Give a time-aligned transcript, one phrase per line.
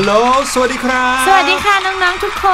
[0.00, 0.16] ฮัลโหล
[0.52, 2.46] สวัสดีครับ สวัสดีค่ะน้องๆทุกค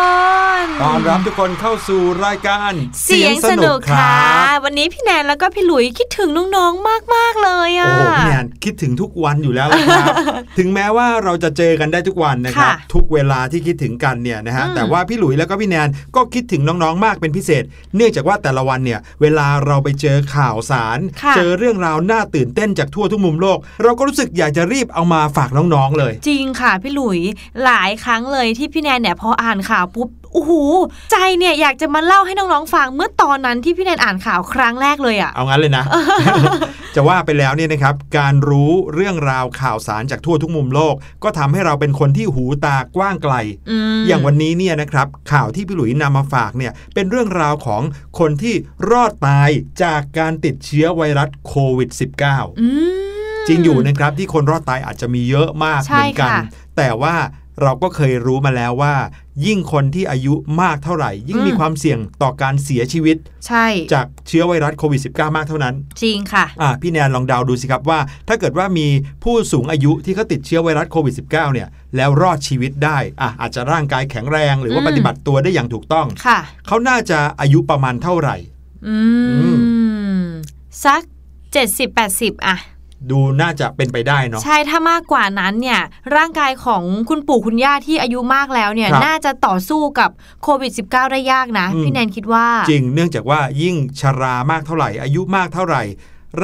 [0.62, 2.72] นต้อนรับทุกคนเข้าสู่รายการ
[3.04, 4.20] เสียงสนุกค่ะ
[4.64, 10.14] วันนี้พี่แนนแล้วก็พี่หลุยคิดถึงน้องๆมากๆเลยอะ โอ้โหพี่แนนคิดถึงทุกวันอยู่แล้วนะครับ
[10.58, 17.64] ถึงแม้ว่าเราจะเจอกันได้ทุกวันนะครับค่ะทุกเวลาที่คิดถึงกันเนี่ยนะฮะอืมแต่ว่าพี่หลุยแล้วก็พี่แนนก็คิดถึงน้องๆมากเป็นพิเศษ
[17.96, 27.20] เนื่องจากว่าแต่ละวันเนี่ยเวลาเราไปเจอข่าวสารค่ะเจอเรื่องราวน่าตื่นเต้นจากทั่วทุกมุมโลก เราก็รู้สึกอยากจะรีบเอามาฝากน้องๆเลย จริงค่ะพี่หลุย
[27.64, 30.54] หลายครั้งเลยที่พี่แนนเนี่ยพออ่านข่าวปุ๊บ โอ้โห
[31.12, 35.84] ใจเนี่ยอยากจะมาเล่าให้น้องๆฟังเมื่อตอนนั้นที่พี่แนนอ่านข่าวครั้งแรกเลยอะเอางั้นเลยนะ
[36.94, 40.94] จะว่าไปแล้วเนี่ยนะครับการรู้เรื่องราวข่าวสารจากทั่วทุกมุมโลก
[41.24, 43.34] ก็ทำให้เราเป็นคนที่หูตากว้างไกล
[43.70, 47.82] อืมอย่างวันนี้เนี่ยนะครับข่าวที่พี่หลุยนำมาฝากเนี่ยเป็นเรื่องราวของ
[48.18, 48.54] คนที่
[48.90, 49.50] รอดตาย
[49.82, 51.90] จากการติดเชื้อไวรัสโควิด
[52.26, 53.16] -19 อืม
[53.48, 56.42] จริงอยู่นะครับที่คนรอดตายอาจจะมีเยอะมากใช่เหมือนกันค่ะ
[56.76, 57.14] แต่ว่า
[57.62, 58.94] เราก็เคยรู้มาแล้วว่า
[59.46, 63.16] ยิ่งคนที่อายุมากเท่าไหร่ ยิ่งอืมมีความเสี่ยงต่อการเสียชีวิต
[63.46, 68.86] ใช่ จากเชื้อไวรัสโควิด -19 มากเท่านั้น จริงค่ะอะพี่แนนลองเดาดูสิครับว่า ถ้าเกิดว่ามี
[69.24, 78.36] ผู้สูงอายุที่เขาติดเชื้อไวรัสโควิด -19 เนี่ยแล้วรอดชีวิตได้อะอาจจะร่างกายแข็งแรง หรือว่าอืมปฏิบัติตัวได้อย่างถูกต้องค่ะเขาน่าจะอายุประมาณเท่าไหร่
[78.86, 78.96] อื
[79.42, 79.50] อื
[80.24, 80.26] ม
[80.84, 81.02] สัก
[81.52, 82.56] เจ็ดสิบแปดสิบอะ
[83.10, 85.80] ดูน่าจะเป็นไปได้เนาะใช่ถ้ามากกว่านั้นเนี่ย
[86.16, 90.10] ร่างกายของคุณปู่คุณย่าที่อายุมากแล้วเนี่ยครับน่าจะต่อสู้กับ
[90.42, 95.82] โควิด -19 ได้ยากนะอืมพี่แนนคิดว่า จริงเนื่องจากว่ายิ่งชรามากเท่าไหร่ อายุมากเท่าไหร่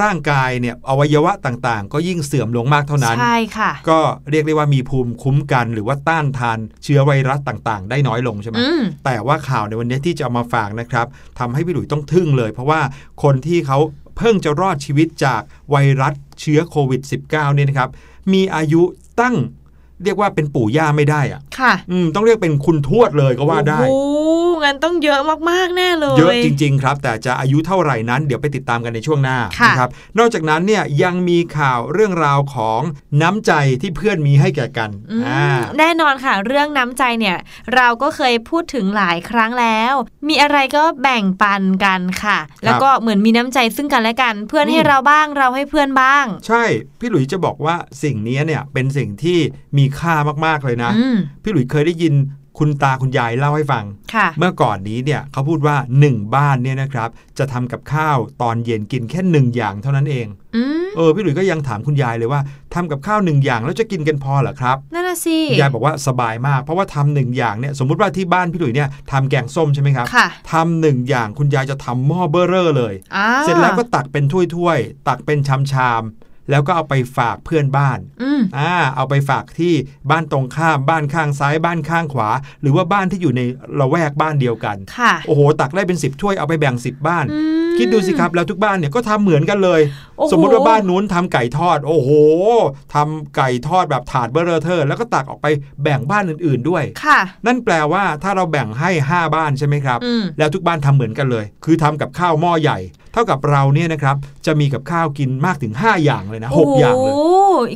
[0.00, 4.00] ร่างกายเนี่ยอวัยวะต่างๆ ก็ยิ่งเสื่อมลงมากเท่านั้น ใช่ค่ะ ก็
[4.31, 11.06] เรียกได้ว่ามีภูมิคุ้มกันหรือว่าต้านทานเชื้อไวรัสต่างๆ ได้น้อยลงใช่ไหมอืมแต่ว่าข่าวในวันนี้ที่จะเอามาฝากนะครับ
[11.38, 12.81] ทำให้พี่หลุยต้องทึ่งเลย เพราะว่า
[13.22, 13.78] คนที่เขา
[14.16, 17.91] เพิ่งจะรอดชีวิตจากไวรัส เชื้อโควิด -19 เนี่ยนะครับ
[18.33, 18.83] มีอายุ
[19.21, 19.37] ตั้ง
[20.04, 25.20] เรียกว่าเป็นปู่ย่าไม่ได้อะค่ะอืมต้องเรียกเป็นคุณทวดเลยก็ว่าได้โอ้โหงั้นต้องเยอะ
[25.50, 32.81] มากๆแน่เลย เยอะจริง ๆ ครับ แต่จะอายุเท่าไหร่นั้นเดี๋ยวไปติดตามกันในช่วงหน้าค่ะนะครับ นอกจากนั้นเนี่ยยังมีข่าวเรื่องราวของ
[33.22, 33.52] น้ำใจ
[33.82, 35.46] ที่เพื่อนมีให้แก่กันอืมอ่า
[35.78, 37.37] แน่นอนค่ะ เรื่องน้ำใจเนี่ย
[37.75, 39.93] เราก็เคยพูดถึงหลายครั้งแล้ว
[40.28, 46.64] มีอะไรก็แบ่งปันกันค่ะ แล้วก็เหมือนมีน้ำใจซึ่งกันและกัน เพื่อนให้เราบ้างเราให้เพื่อนบ้าง ใช่
[47.00, 49.38] พี่หลุยจะบอกว่าสิ่งนี้เนี่ยเป็นสิ่งที่
[49.78, 50.15] มีค่า
[50.47, 52.15] มากๆเลยนะอืมพี่หลุยเคยได้ยิน
[52.59, 53.85] คุณตาคุณยายเล่าให้ฟัง
[54.15, 57.09] ค่ะเมื่อก่อนนี้เนี่ยเขาพูดว่า 1 บ้านเนี่ยนะครับ
[57.39, 62.41] จะทำกับข้าวตอนเย็นกินแค่หนึ่งอย่างเท่านั้นเองอืมเออพี่หลุยก็ยังถามคุณยายเลยว่า
[62.75, 75.38] ทำกับข้าวหนึ่งอย่างแล้วจะกินกันพอเหรอครับนั่นน่ะสิคุณยายบอกว่าสบายมากเพราะว่าทำหนึ่งอย่างเนี่ยสมมุติว่าที่บ้านพี่หลุยเนี่ยทำแกงส้มใช่ไหมครับค่ะทำหนึ่งอย่างคุณยายจะทำหม้อเบอร์เรอร์เลยอ่าเสร็จแล้วก็ตักเป็นถ้วยๆตักเป็น
[75.73, 79.75] ชามๆ แล้วก็เอาไปฝากเพื่อนบ้านอืมอ่าเอาไปฝากที่
[80.10, 82.28] บ้านตรงข้ามบ้านข้างซ้ายบ้านข้างขวา
[82.62, 83.40] หรือว่าบ้านที่อยู่ใน
[83.81, 89.81] ละแวกบ้านเดียวกันค่ะโอ้โห ตักได้เป็น 10ถ้วยเอาไปแบ่ง 10 บ้านอืมคิดดูสิครับแล้วทุกบ้านเนี่ยก็ทำเหมือนกันเลย
[90.16, 92.10] โอ้โหสมมุติว่าบ้านนู้นทำไก่ทอด โอ้โห
[92.94, 95.46] ทำไก่ทอดแบบถาดเบ้อเร่อเท่อแล้วก็ตักออกไป
[95.82, 102.78] แบ่งบ้านอื่น ๆด้วยค่ะ นั่นแปลว่าถ้าเราแบ่งให้ 5 บ้านใช่ไหมครับอืมแล้วทุกบ้านทำเหมือนกันเลย คือทำกับข้าวหม้อใหญ่
[103.12, 104.17] เท่ากับเราเนี่ยนะครับ
[104.47, 107.32] จะมีกับข้าวกินมากถึง 5 อย่างเลยนะหกอย่างเลยโอ้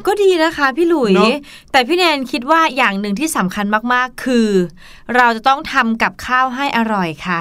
[0.06, 1.30] ก็ดีนะคะพี่หลุยเนอะ
[1.72, 4.48] แต่พี่แนนคิดว่าอย่างหนึ่งที่สำคัญมากๆ คือ
[5.16, 7.40] เราจะต้องทำกับข้าวให้อร่อยค่ะ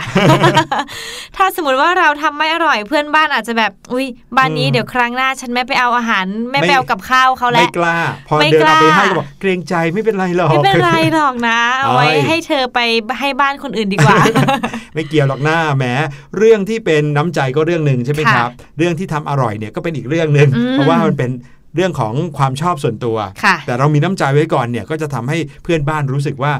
[1.35, 4.05] ถ้าสมมติว่าเราทำไม่อร่อยเพื่อนบ้านอาจจะแบบอุ้ย
[4.37, 7.97] บ้านนี้อืมเดี๋ยวครั้งหน้า ฉันไม่ไปเอาอาหารไม่ไม่ไปเอากับข้าวเขาไม่แล้วกล้า
[8.27, 12.79] พอไม่เดินกล้าเอาไปให้ก็บอกเกรงใจไม่เป็นไรหรอกไม่เป็นไรหรอกนะเอาไว้เอ้ยให้เธอไป
[13.19, 14.17] ให้บ้านคนอื่นดีกว่า
[14.95, 15.85] ไม่เกี่ยวหรอกหน้าแหม
[16.37, 21.31] เรื่องที่เป็นน้ำใจก็เรื่องหนึ่งใช่ไหมค่ะครับ เรื่องที่ทำอร่อยเนี่ยก็เป็นอีกเรื่องหนึ่งอืมเพราะว่ามันเป็น
[21.75, 26.53] เรื่องของความชอบส่วนตัวค่ะแต่เรามีน้ำใจไว้ก่อนเนี่ยก็จะทำให้เพื่อนบ้านรู้สึกว่า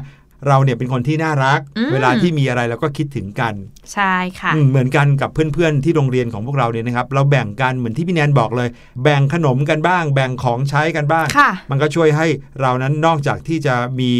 [0.48, 3.54] เราเนี่ยเป็นคนที่น่ารักอืมเวลาที่มีอะไรเราก็คิดถึงกัน
[3.94, 8.68] ใช่ค่ะอืมเหมือนกันกับเพื่อนๆที่โรงเรียนของพวกเราเนี่ยนะครับ เราแบ่งกันเหมือนที่พี่แนนบอกเลย
[9.02, 12.26] แบ่งขนมกันบ้าง แบ่งของใช้กันบ้างค่ะมันก็ช่วยให้
[12.60, 14.12] เรานั้นนอกจากที่จะมี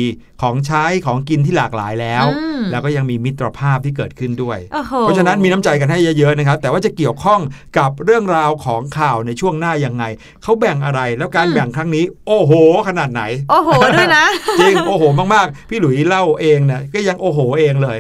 [0.43, 7.41] ของใช้ของกินที่หลากหลายแล้วอืมแล้วก็ยังมีมิตรภาพที่เกิดขึ้นด้วยโอ้โหเพราะฉะนั้นมีน้ำใจกันให้เยอะๆนะครับ แต่ว่าจะเกี่ยวข้อง
[7.79, 10.05] กับเรื่องราวของข่าวในช่วงหน้ายังไง
[10.43, 12.53] เขาแบ่งอะไรแล้วการอืมแบ่งครั้งนี้ โอ้โห
[12.89, 14.25] ขนาดไหน โอ้โหด้วยนะ
[14.61, 15.05] จริงโอ้โห
[15.35, 17.97] มากๆ พี่หลุยเล่าเองเนี่ยก็ยังโอ้โหเองเลย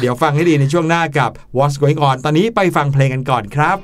[0.00, 3.78] เดี๋ยวฟังให้ดีในช่วงหน้ากับ What's Going On ตอนนี้ไปฟังเพลงกันก่อนครับ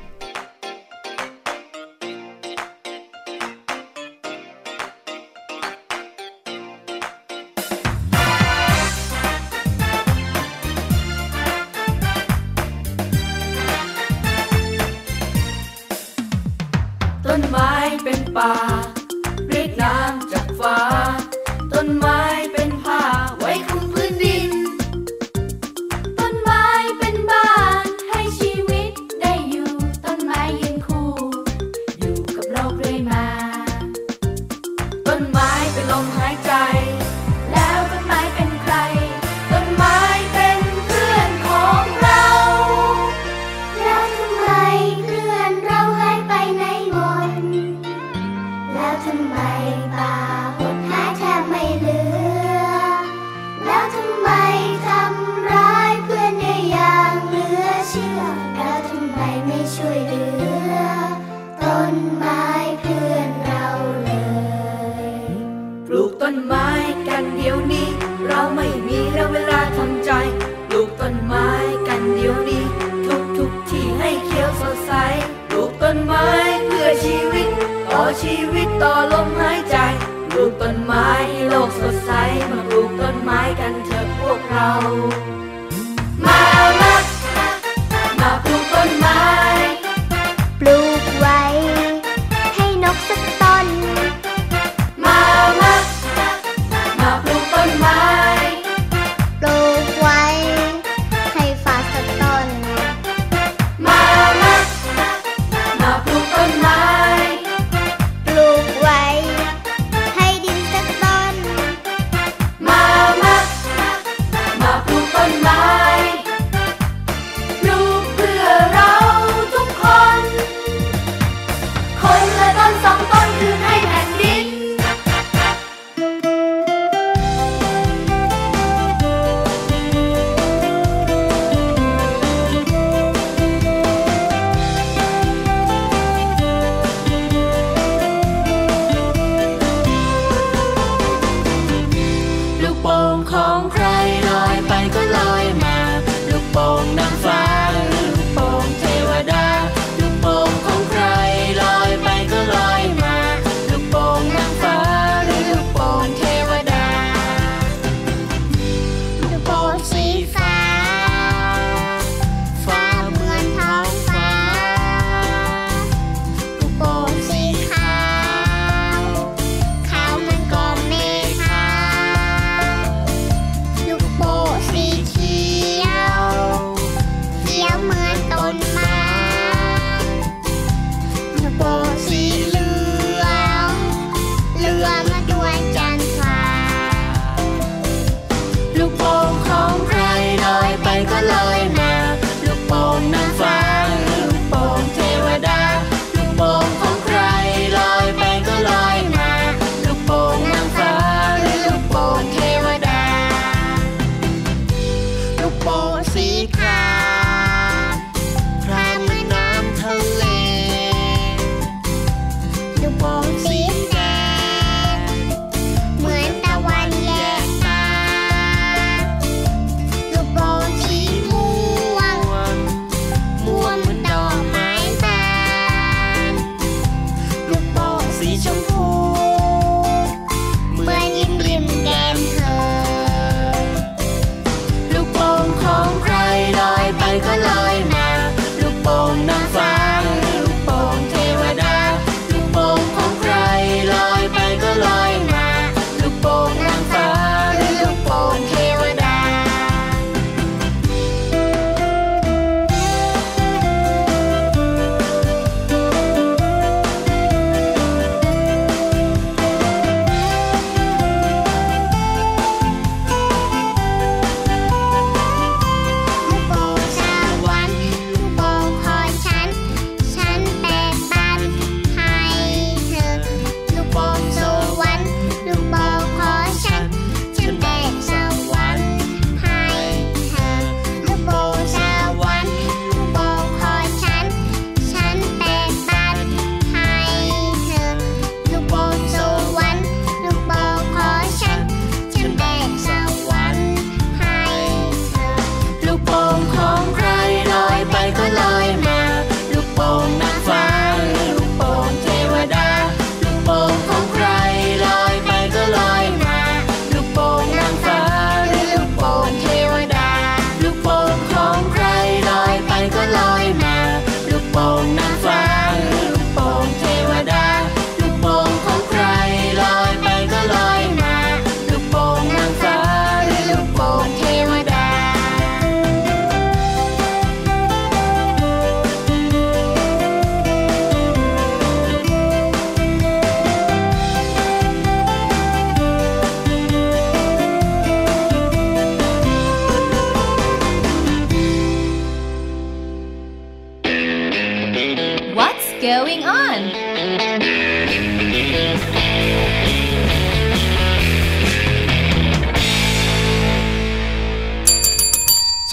[78.82, 79.76] ต่อลมหายใจ
[80.30, 81.08] ปลูกต้นไม้
[81.48, 82.10] โลกสดใส
[82.50, 84.70] มาปลูกต้นไม้กันเถอะพวกเรา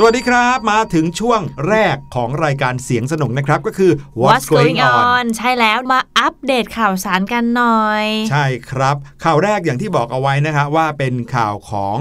[0.08, 3.92] วัสดีครับ มาถึงช่วงแรกของรายการเสียงสนุกนะครับ ก็คือ
[4.22, 11.98] What's going on ใช่แล้วมาอัปเดตข่าวสารกันหน่อย ใช่ครับ ข่าวแรกอย่างที่บอกเอาไว้นะฮะว่าเป็นข่าวของ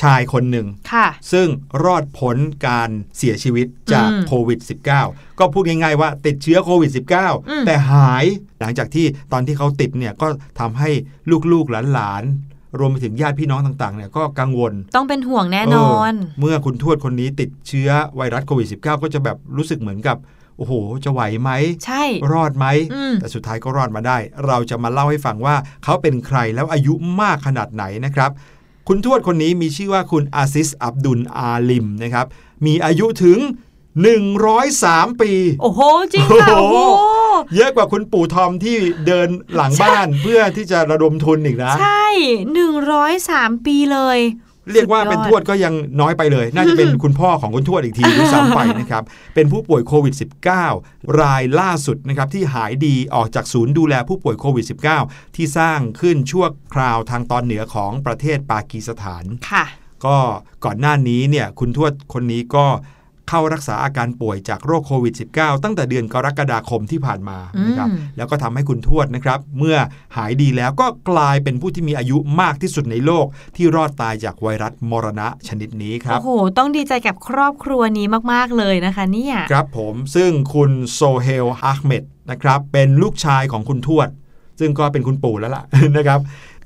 [0.00, 1.48] ชายคนหนึ่งค่ะซึ่ง
[1.84, 4.60] รอดพ้นการเสียชีวิตจากอืมโควิด
[5.00, 7.02] -19 ก็พูดง่ายๆว่าติดเชื้อโควิดอื
[7.62, 8.24] ม -19 แต่หาย
[8.60, 10.26] หลังจากที่ตอนที่เขาติดเนี่ยก็
[10.60, 10.90] ทำให้
[11.52, 20.16] ลูกๆหลานๆ รวมไปถึงญาติพี่น้องต่างๆเนี่ยก็กังวล ต้องเป็นห่วงแน่นอนเเมื่อคุณทวดคนนี้ติดเชื้อไวรัสโควิด -19 ก็จะแบบรู้สึกเหมือนกับ
[20.58, 20.72] โอ้โห
[21.04, 21.50] จะไหวไหม
[21.84, 28.30] ใช่ รอดไหมอืมแต่สุดท้ายก็รอดมาได้ เราจะมาเล่าให้ฟังว่าเขาเป็นใครแล้วอายุมากขนาดไหนนะครับ
[28.88, 32.26] คุณทวดคนนี้มีชื่อว่าคุณอาซิสอับดุลอาลิมนะครับ
[32.66, 33.38] มีอายุถึง
[34.04, 35.80] 103 ปี โอ้โห
[36.12, 37.09] จริงค่ะโอ้โอ้โหโห
[37.56, 38.76] เยอะกว่าคุณปู่ทอมที่
[39.06, 42.06] เดินหลังบ้านเพื่อที่จะระดมทุนอีกนะ ใช่
[42.52, 44.20] หนึ่งร้อยสามปีเลย
[44.72, 49.04] เรียกว่าสุดยอดเป็นทวดก็ยังน้อยไปเลย น่าจะเป็นคุณพ่อของคุณทวดอีกทีด้วยซ้ำไปนะครับ
[49.34, 50.14] เป็นผู้ป่วยโควิด
[50.66, 54.64] -19 รายล่าสุดนะครับที่หายดีออกจากศูนย์ดูแลผู้ป่วยโควิด
[55.00, 59.64] -19 ที่สร้างขึ้นชั่วคราวทางตอนเหนือของประเทศปากีสถาน ค่ะ
[60.06, 60.16] ก็
[60.64, 62.66] ก่อนหน้านี้เนี่ยคุณทวดคนนี้ก็
[63.30, 69.76] เข้ารักษาอาการป่วยจากโรคโควิด -19 ตั้งแต่เดือนกรกฎาคมที่ผ่านมานะครับอืมแล้วก็ทำให้คุณทวดนะครับ เมื่อ
[70.16, 84.08] หายดีแล้วก็กลายเป็นผู้ที่มีอายุมากที่สุดในโลก ที่รอดตายจากไวรัสมรณะชนิดนี้ครับโอ้โห ต้องดีใจกับครอบครัวนี้มาก ๆ เลยนะคะเนี่ยครับผมซึ่งคุณโซเฮลอาห์เมดนะครับเป็นลูกชายของคุณทวด
[84.60, 85.64] ซึ่งก็เป็นคุณปู่แล้วล่ะ
[85.96, 86.20] นะครับ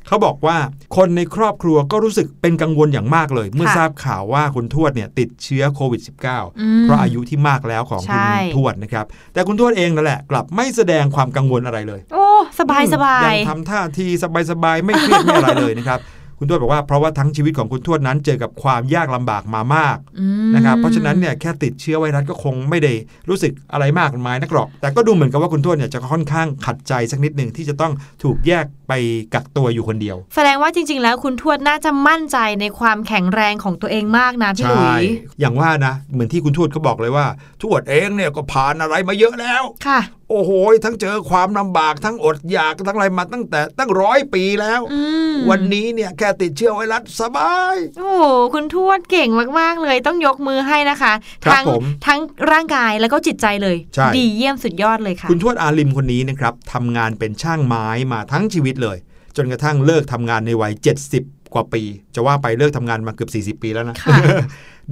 [0.09, 0.57] เขาบอกว่า
[0.97, 12.27] คนในครอบครัวก็รู้สึกเป็นกังวลอย่างมากเลย เมื่อค่ะทราบข่าวว่าคุณทวดเนี่ยติดเชื้อโควิด -19 อืมเพราะอายุที่มากแล้วของคุณใช่ทวดนะครับ แต่คุณทวดเองนั่นแหละ กลับไม่แสดงความกังวลอะไรเลย โอ้
[12.61, 14.07] สบายสบายยังทำท่าที
[14.51, 16.01] สบายๆไม่เครียดไม่อะไรเลยนะครับ
[16.39, 22.93] คุณทวดบอกว่าเพราะว่าทั้งชีวิตของคุณทวดนั้น เจอกับความยากลำบากมามากอืมนะครับเพราะฉะนั้นเนี่ยแค่ติดเชื้อไวรัสก็คงไม่ได้
[23.29, 27.93] รู้สึกอะไรมากมายนักหรอก แต่ก็ดูเหมือนกับว่าคุณทวดเนี่ยจะค่อนข้างขัดใจสักนิดหนึ่งที่จะต้อง
[28.23, 28.93] ถูกแยกไป
[29.35, 35.05] กักตัวอยู่คนเดียว แสดงว่าจริง ๆ แล้วคุณทวดน่าจะมั่นใจในความแข็งแรงของตัวเองมากนะพี่หลุใช่ย
[35.41, 37.27] อย่างว่านะเหมือนที่คุณทวดเขาบอกเลยว่า
[37.63, 40.51] ทวดเองเนี่ยก็ผ่านอะไรมาเยอะแล้วค่ะโอ้โห
[40.85, 45.01] ทั้งเจอความลำบากทั้งอดอยากทั้งอะไรมาตั้งแต่ตั้งร้อยปีแล้วอื
[45.33, 51.13] มวันนี้เนี่ยแค่ติดเชื้อไวรัสสบาย โอ้โหคุณทวดเก่งมาก ๆ เลยต้องยกมือให้นะคะ
[51.45, 58.99] ครับทั้งผมทั้งร่างกายแล้วก็จิตใจเลยใช่ดีเยี่ยมสุดยอดเลยค่ะ คุณทวดอาลิมคนนี้นะครับทำงานเป็นช่างไม้มาทั้งชีวิตเลย
[59.37, 60.73] จนกระทั่งเลิกทำงานในวัย
[61.15, 61.83] 70 กว่าปี
[62.15, 64.17] จะว่าไปเลิกทำงานมาเกือบ 40 ปีแล้วนะค่ะ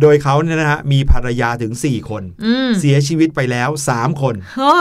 [0.01, 4.73] โดยเขาเนี่ยนะฮะมีภรรยาถึง 4 คนอืมเสียชีวิตไปแล้ว 3 คนโอ้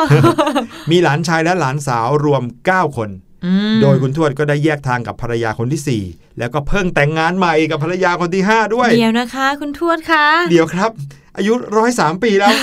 [0.92, 3.10] มีหลานชายและหลานสาวรวม 9 คน
[3.46, 10.92] อืมโดยคุณทวดก็ได้แยกทางกับภรรยาคนทีสี่ 4 แล้วก็เพิ่งแต่งงานใหม่กับภรรยาคนที่ 5 ด้วย เดี๋ยวนะคะ คุณทวดคะ เดี๋ยวครับ
[11.38, 12.54] อายุร้อยสามปีแล้ว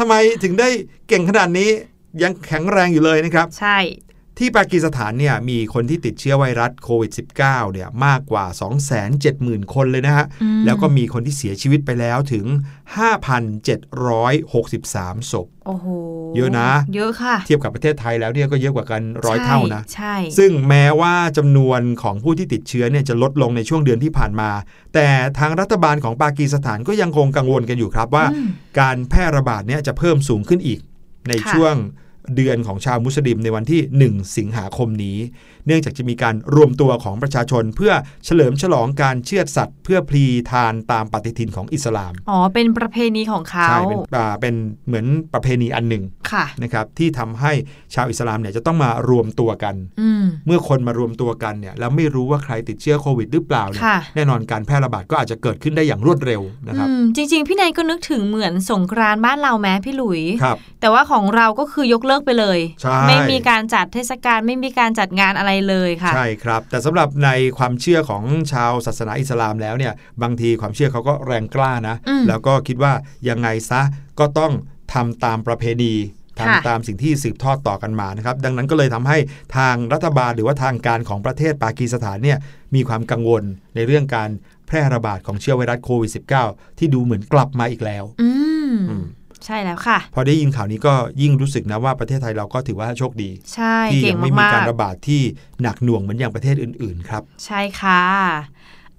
[0.00, 0.68] ทำไมถึงได้
[1.08, 1.70] เก่งขนาดนี้
[2.22, 3.78] ยังแข็งแรงอยู่เลยนะครับ ใช่
[4.38, 8.44] ที่ปากีสถานเนี่ยมีคนที่ติดเชื้อไวรัสโควิด -19 เนี่ยมากกว่า
[9.10, 12.44] 270,000 คนเลยนะฮะอืมแล้วก็มีคนที่เสียชีวิตไปแล้วถึง
[12.94, 15.86] 5,763 ศพ โอ้โห
[16.36, 24.50] เยอะนะ เยอะค่ะ เทียบกับประเทศไทยแล้วเนี่ยก็เยอะกว่ากันร้อยเท่านะ ใช่ ซึ่งแม้ว่าจำนวนของผู้ที่ติดเชื้อเนี่ยจะลดลงในช่วงเดือนที่ผ่านมา
[24.94, 28.48] แต่ทางรัฐบาลของปากีสถานก็ยังคงกังวลกันอยู่ครับว่าอืม
[28.80, 30.80] การแพร่ระบาดเนี่ยจะเพิ่มสูงขึ้นอีก
[31.28, 31.74] ในค่ะช่วง
[32.36, 33.80] เดือนของชาวมุสลิมในวันที่
[34.20, 35.18] 1 สิงหาคมนี้
[35.66, 37.92] เนื่องจากจะมีการรวมตัวของประชาชน เพื่อ
[38.24, 44.54] เฉลิมฉลองการเชือดสัตว์ เพื่อพลีทานตามปฏิทินของอิสลาม อ๋อ เป็นประเพณีของเขาใช่เป็นอ่าเป็น
[44.86, 47.52] เหมือนประเพณีอันหนึ่งค่ะนะครับที่ทำให้
[47.94, 72.92] ชาวอิสลามเนี่ยจะต้องมารวมตัวกันอืมเมื่อคนมารวมตัวกันเนี่ยแล้วไม่รู้ว่าใครติดเชื้อโควิดหรือเปล่าเนี่ยค่ะแน่นอนการแพร่ระบาดก็อาจจะเกิดขึ้นได้อย่างรวดเร็วนะครับอืมจริง ๆ พี่นายก็นึกถึงเหมือนสงกรานต์บ้านเราแม้พี่หลุยครับแต่ว่าของเราก็คือยกเลิกไปเลยใช่ไม่มีการจัดเทศกาลไม่มีการจัดงานอะไรเลยค่ะ ใช่ครับ แต่สำหรับในความเชื่อของชาวศาสนาอิสลามแล้วเนี่ยบางทีความเชื่อเขาก็แรงกล้านะอืมแล้วก็คิดว่า
[73.28, 73.82] ยังไงซะ
[74.18, 74.52] ก็ต้อง
[74.94, 75.94] ทำตามประเพณี
[76.38, 79.18] ค่ะทำตามสิ่งที่สืบทอดต่อกันมานะครับ ดังนั้นก็เลยทำให้
[79.56, 82.38] ทางรัฐบาลหรือว่าทางการของประเทศปากีสถานเนี่ย
[82.74, 83.42] มีความกังวล
[83.74, 84.30] ในเรื่องการ
[84.66, 86.10] แพร่ระบาดของเชื้อไวรัสโควิด
[86.44, 88.30] -19 ที่ดูเหมือนกลับมาอีกแล้ว อื
[88.72, 89.04] มอืม
[89.44, 95.20] ใช่แล้วค่ะ พอได้ยินข่าวนี้ก็ยิ่งรู้สึกนะว่าประเทศไทยเราก็ถือว่าโชคดี ใช่ที่เก่ยังงไม่มีมากการๆระบาดที่
[95.62, 98.02] หนักหน่วงเหมือนอย่างประเทศอื่น ๆ ครับ ใช่ค่ะ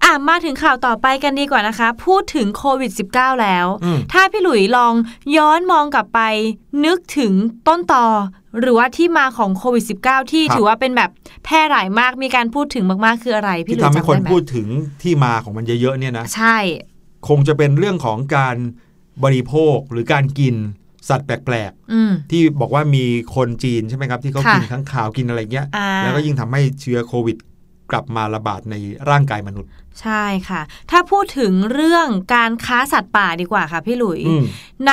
[0.04, 4.94] อะมาถึงข่าวต่อไปกันดีกว่านะคะ พูดถึงโควิด -19 แล้วอืมถ้าพี่หลุยลอง
[5.36, 6.20] ย้อนมองกลับไป
[6.84, 7.32] นึกถึง
[7.68, 8.06] ต้นตอ
[8.60, 11.10] หรือว่าที่มาของโควิด -19 ที่ครับถือว่าเป็นแบบ
[11.44, 14.66] แพร่หลายมากมีการพูดถึงมากๆคืออะไร พี่ที่หลุยทำให้จำคนได้ไหมพูดถึง
[15.02, 16.56] ที่มาของมันเยอะๆเนี่ยนะ ใช่
[17.28, 18.56] คงจะเป็นเรื่องของการ
[19.24, 20.54] บริโภคหรือการกิน
[21.08, 23.04] สัตว์แปลกอืมๆที่บอกว่ามี
[23.36, 27.36] คนจีนใช่ไหมครับ ที่เขาค่ะกินข้างข่าวกินอะไรเงี้ยอ่าแล้วก็ยิ่งทำให้เชื้อโควิด
[27.90, 28.74] กลับมาระบาดใน
[29.10, 29.70] ร่างกายมนุษย์
[30.02, 34.44] ใช่ค่ะ ถ้าพูดถึงเรื่องการค้าสัตว์ป่าดีกว่าค่ะพี่หลุยอืม
[34.88, 34.90] ใ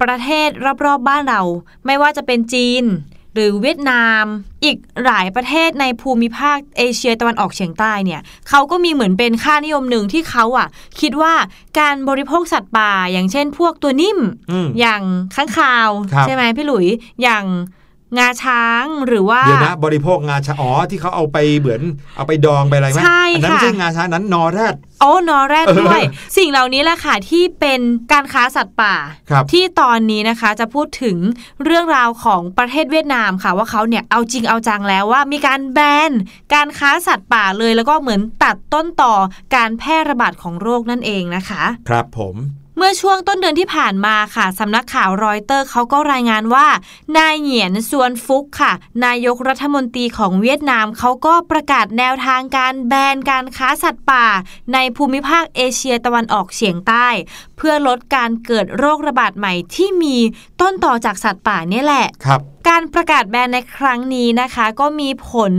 [0.00, 0.48] ประเทศ
[0.84, 1.42] รอบๆบ้านเรา
[1.86, 2.84] ไม่ว่าจะเป็นจีน
[3.34, 4.24] หรือเวียดนาม
[4.64, 10.68] อีกหลายประเทศในภูมิภาคเอเชียตะวันออกเฉียงใต้เนี่ยเขาก็มีเหมือนเป็นค่านิยมหนึ่งที่เขาอะ
[11.00, 11.34] คิดว่า
[11.78, 14.18] การบริโภคสัตว์ป่า อย่างเช่นพวกตัวนิ่ม
[14.50, 15.02] อืมอย่าง
[15.36, 16.86] ข้างคาวครับใช่ไหมพี่หลุย
[17.22, 17.44] อย่าง
[18.18, 21.82] งาช้างหรือว่าเดี๋ยวนะบริโภคงาชาอ๋อที่เขาเอาไปเหมือน
[22.16, 27.80] เอาไปดองไปอะไรไหมใช่อันั้นค่ะไม่ใช่งาชานั้นนอแรดโอ้นอแรดด้วยเออสิ่งเหล่านี้แหละค่ะที่เป็น
[28.12, 28.94] การค้าสัตว์ป่า
[29.30, 31.16] ครับที่ตอนนี้นะคะจะพูดถึง
[31.64, 36.10] เรื่องราวของประเทศเวียดนามค่ะว่าเขาเนี่ยเอาจริงเอาจังแล้วว่ามีการแบน
[36.54, 39.14] การค้าสัตว์ป่าเลยแล้วก็เหมือนตัดต้นต่อ
[39.56, 42.36] การแพร่ระบาดของโรคนั่นเองนะคะ ครับผม
[42.76, 46.66] เมื่อช่วงต้นเดือนที่ผ่านมาค่ะสำนักข่าวรอยเตอร์เขาก็รายงานว่า
[47.16, 48.72] นายเหงียนซวนฟุกค่ะ
[49.04, 54.26] นายกรัฐมนตรีของเวียดนามเขาก็ประกาศแนวทางการแบนการค้าสัตว์ป่า
[54.72, 57.08] ในภูมิภาคเอเชียตะวันออกเฉียงใต้
[57.56, 60.16] เพื่อลดการเกิดโรคระบาดใหม่ที่มี
[60.60, 65.52] ต้นต่อจากสัตว์ป่านี่แหละครับ การประกาศแบนในครั้งนี้นะคะ ก็มีผล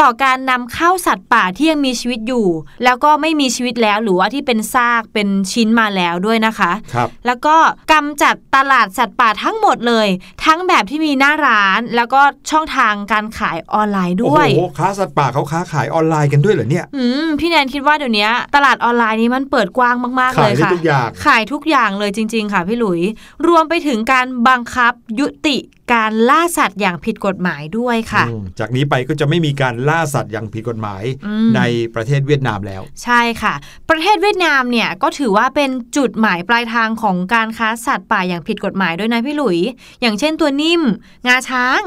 [0.00, 2.46] ต่อการนำเข้าสัตว์ป่าที่ยังมีชีวิตอยู่
[2.84, 7.56] แล้วก็ไม่มีชีวิตแล้วหรือว่าที่เป็นซากเป็นชิ้นมาแล้วด้วยนะคะครับแล้วก็
[7.92, 10.08] กำจัดตลาดสัตว์ป่าทั้งหมดเลย
[10.44, 23.00] ทั้งแบบที่มีหน้าร้าน แล้วก็ช่องทางการขายออนไลน์ด้วยโอ้โหค้าสัตว์ป่าเขาค้าขายออนไลน์กันด้วยเหรอเนี่ยอืมพี่แนนคิดว่าเดี๋ยวนี้ตลาดออนไลน์นี้มันเปิดกว้างมากๆเลขายยได้ค่ะทุกอย่างขายทุกอย่างเลยจริง ๆ ค่ะพี่หลุย
[23.46, 25.58] รวมไปถึงการบังคับยุติ
[25.92, 31.60] การล่าสัตว์อย่างผิดกฎหมายด้วยค่ะอืมจากนี้ไปก็จะไม่มีการล่าสัตว์อย่างผิดกฎหมายอืมใน
[31.94, 33.54] ประเทศเวียดนามแล้ว ใช่ค่ะ
[33.90, 39.58] ประเทศเวียดนามเนี่ยก็ถือว่าเป็นจุดหมายปลายทางของการค้าสัตว์ป่าอย่างผิดกฎหมายด้วยนะพี่หลุย
[40.00, 40.82] อย่างเช่นตัวนิ่ม
[41.28, 41.80] งาช้าง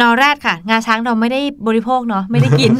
[0.00, 2.72] นอแรดค่ะ งาช้างเราไม่ได้บริโภคเนาะไม่ได้กิน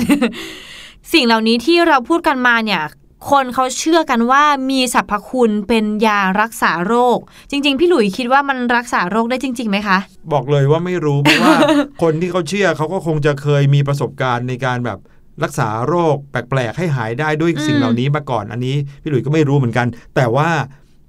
[1.13, 2.83] สิ่งเหล่านี้ที่เราพูดกันมาเนี่ย
[3.31, 7.19] คนเขาเชื่อกันว่ามีสรรพคุณเป็นยารักษาโรค
[7.51, 9.99] จริง ๆ พี่หลุยคิดว่ามันรักษาโรคได้จริงๆไหมคะ
[10.33, 11.57] บอกเลยว่าไม่รู้เพราะว่า
[12.03, 14.99] คนที่เขาเชื่อเขาก็คงจะเคยมีประสบการณ์ในการแบบ
[15.45, 20.51] รักษาโรคแปลกๆให้หายได้ด้วยสิ่งเหล่านี้มาก่อน อันนี้พี่หลุยก็ไม่รู้เหมือนกัน แต่ว่า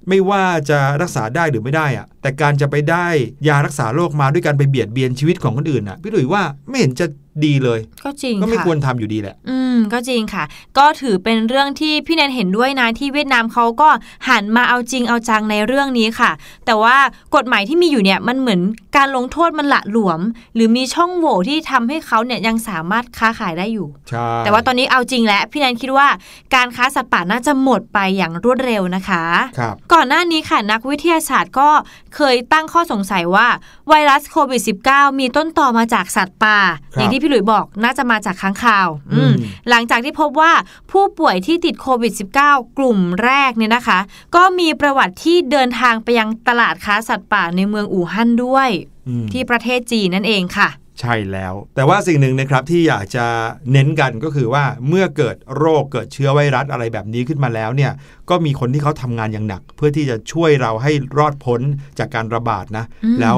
[0.09, 3.07] ไม่ว่าจะรักษาได้หรือไม่ได้อะแต่การจะไปได้
[3.47, 7.05] ยารักษาโรคมาด้วยการไปเบียดเบียนชีวิตของคนอื่นน่ะพี่หลุยว่าไม่เห็นจะ
[7.45, 10.43] ดีเลย ก็จริงก็ไม่ค่ะควรทำอยู่ดีแหละ อืม ก็จริงค่ะ
[10.77, 13.89] ก็ถือเป็นเรื่องที่พี่แนนเห็นด้วยนะที่เวียดนามเขาก็
[14.29, 16.31] หันมาเอาจริงเอาจังในเรื่องนี้ค่ะ
[16.65, 16.97] แต่ว่า
[17.35, 18.61] กฎหมายที่มีอยู่เนี่ยมันเหมือน
[18.97, 20.19] การลงโทษมันละหลวม
[20.55, 26.07] หรือมีช่องโหว่ที่ทำให้เขาเนี่ยยังสามารถค้าขายได้อยู่ใช่แต่ว่าตอนนี้เอาจริงแล้วพี่แนนคิดว่า
[26.55, 29.23] การค้าสัตว์ป่าน่าจะหมดไปอย่างรวดเร็วนะคะ
[29.59, 31.69] ครับก่อนหน้านี้ค่ะนักวิทยาศาสตร์ก็
[32.15, 33.47] เคยตั้งข้อสงสัยว่า
[33.89, 36.59] ไวรัสโควิด -19 มีต้นต่อมาจากสัตว์ป่า
[36.93, 39.33] ครับอย่างที่พี่หลุยบอกน่าจะมาจากค้างคาว อืมอืม
[39.69, 40.51] หลังจากที่พบว่า
[40.91, 42.13] ผู้ป่วยที่ติดโควิด
[42.43, 43.99] -19 กลุ่มแรกเนี่ยนะคะ
[44.35, 48.69] ก็มีประวัติที่เดินทางไปยังตลาดค้าสัตว์ป่าในเมืองอู่ฮั่นด้วย
[49.07, 50.69] อืมที่ประเทศจีนนั่นเองค่ะ
[51.01, 53.25] ใช่แล้ว แต่ว่าสิ่งหนึ่งนะครับที่อยากจะ
[53.71, 57.91] เน้นกันก็คือว่าเมื่อเกิดโรคเกิดเชื้อไวรัสอะไรแบบนี้ขึ้นมาแล้วเนี่ย
[58.29, 61.61] ก็มีคนที่เขาทำงานอย่างหนัก เพื่อที่จะช่วยเราให้รอดพ้น
[61.99, 63.37] จากการระบาดนะอืมแล้ว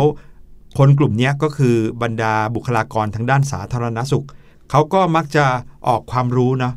[0.78, 4.26] คนกลุ่มเนี้ยก็คือบรรดาบุคลากรทางด้านสาธารณสุข
[4.72, 5.46] เขาก็มักจะ
[5.88, 6.72] ออกความรู้นะ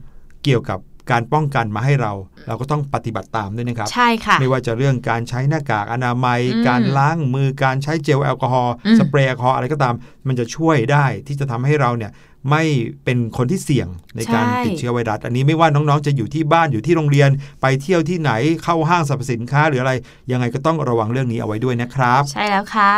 [0.45, 0.79] เกี่ยวกับ
[1.11, 2.13] การป้องกันมาให้เรา
[2.47, 9.95] เราก็ต้องปฏิบัติตามด้วยนะครับ ใช่ค่ะ ไม่ว่าจะเรื่องการใช้หน้ากากอนามัยอืมการล้างมือการใช้เจลแอลกอฮอล์อืมสเปรย์แอลกอฮอล์อะไรก็ตาม
[10.27, 12.11] มันจะช่วยได้ที่จะทำให้เราเนี่ย
[12.51, 12.63] ไม่
[13.05, 17.31] เป็นคนที่เสี่ยงในการใช่ติดเชื้อไวรัส อันนี้ไม่ว่าน้องๆ จะอยู่ที่บ้านอยู่ที่โรงเรียน
[17.63, 19.93] ไปเที่ยวที่ไหนเข้าห้างสรรพสินค้าหรืออะไร
[20.31, 22.95] ยังไงก็ต้องระวังเรื่องนี้เอาไว้ด้วยนะครับ ใช่แล้วค่ะ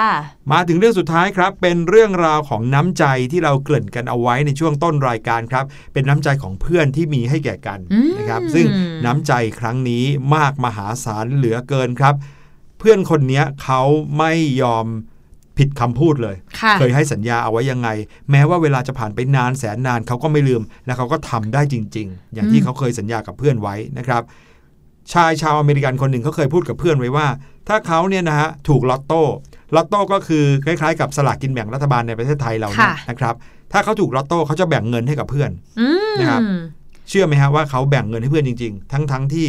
[0.52, 8.66] มาถึงเรื่องสุดท้ายครับ เป็นเรื่องราวของน้ำใจที่เราเกริ่นกันเอาไว้ในช่วงต้นรายการครับ เป็นน้ำใจของเพื่อนที่มีให้แก่กันอืมนะครับ ซึ่ง
[9.04, 10.04] น้ำใจครั้งนี้
[10.34, 12.14] มากมหาศาลเหลือเกินครับ
[12.78, 13.82] เพื่อนคนเนี้ยเขา
[14.18, 14.86] ไม่ยอม
[15.58, 17.88] ผิดคำพูดเลยค่ะเคยให้สัญญาเอาไว้ยังไง
[18.30, 24.22] แม้ว่าเวลาจะผ่านไปนานแสนนานเขาก็ไม่ลืม และเขาก็ทำได้จริง ๆ อย่างที่อืมเขาเคยสัญญากับเพื่อนไว้นะครับ
[25.12, 27.26] ชายชาวอเมริกันคนหนึ่งเขาเคยพูดกับเพื่อนไว้ว่า
[27.68, 29.22] ถ้าเขาเนี่ยนะฮะถูกลอตโต้
[29.76, 33.34] ลอตโต้ก็คือคล้ายๆ กับสลากกินแบ่งรัฐบาลในประเทศไทยเราเนี่ยค่ะนะครับ
[33.72, 36.40] ถ้าเขาถูกลอตโต้เขาจะแบ่งเงินให้กับเพื่อนอืมนะครับ
[37.08, 39.46] เชื่อไหมฮะว่าเขาแบ่งเงินให้เพื่อนจริง ๆ ทั้งๆที่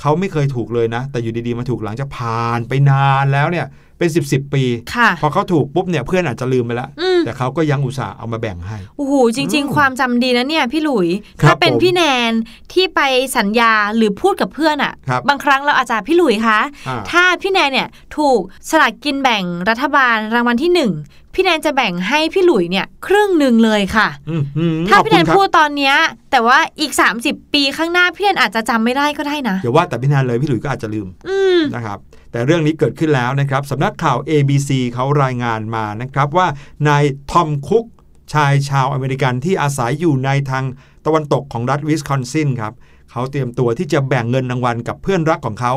[0.00, 3.66] เขาไม่เคยถูกเลยนะ แต่อยู่ดีๆมาถูกหลังจากผ่านไปนานแล้วเนี่ย
[3.98, 4.62] เป็น 10บสปี
[4.94, 11.08] ค่ะพอเขาถูกปุ๊บเนี่ยเพื่อนอาจจะลืมไปแล้วอืม แต่เขาก็ยังอุตส่าห์เอามาแบ่งให้โอ้โหจริงอืมๆความจำดีนะเนี่ยพี่หลุย
[11.40, 12.32] ครับถ้าเป็นผมพี่แนน
[12.72, 13.00] ที่ไป
[13.36, 20.92] สัญญาหรือพูดกับเพื่อนอะครับบางครั้งเราอาจจะพี่หลุยคะอ่าถ้าพี่แนนเนี่ยถูกสลากกินแบ่งรัฐบาลรางวัลที่หนึ่ง
[21.34, 25.94] พี่แนนจะแบ่งให้พี่หลุยเนี่ยครึ่งหนึ่งเลยค่ะอืมอืมถ้าขอบพี่คุแนณนครับพูดตอนเนี้ย
[26.30, 31.98] แต่ว่าอีก 30 ปีข้างหน้าพี่แนนอาจจะจำไม่ได้ก็ได้นะออย่าว่าแต่พี่แนนเลยพี่หลุยส์ก็อาจจะลืมอืมนะครับ
[32.32, 36.46] แต่เรื่องนี้เกิดขึ้นแล้วนะครับสำนักข่าว ABC เขารายงานมานะครับว่า
[36.88, 37.84] นายทอมคุก
[38.32, 40.64] ชายชาวอเมริกันที่อาศัยอยู่ในทาง
[41.06, 42.74] ตะวันตกของรัฐวิสคอนซินครับ
[43.10, 45.72] เขาเตรียมตัวที่จะแบ่งเงินรางวัลกับเพื่อนรักของเขา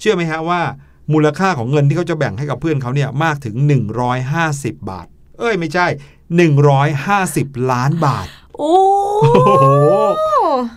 [0.00, 0.60] เชื่อไหมฮะว่า
[1.12, 3.54] มูลค่าของเงินที่เขาจะแบ่งให้กับเพื่อนเขาเนี่ยมากถึง
[4.22, 5.06] 150 บาท
[5.38, 5.86] เอ้ยไม่ใช่
[6.78, 8.26] 150 ล้านบาท
[8.58, 8.74] โอ้
[9.22, 9.50] โอ้โห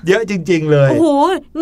[0.07, 1.07] เยอะจริง ๆ เลยโอ้โห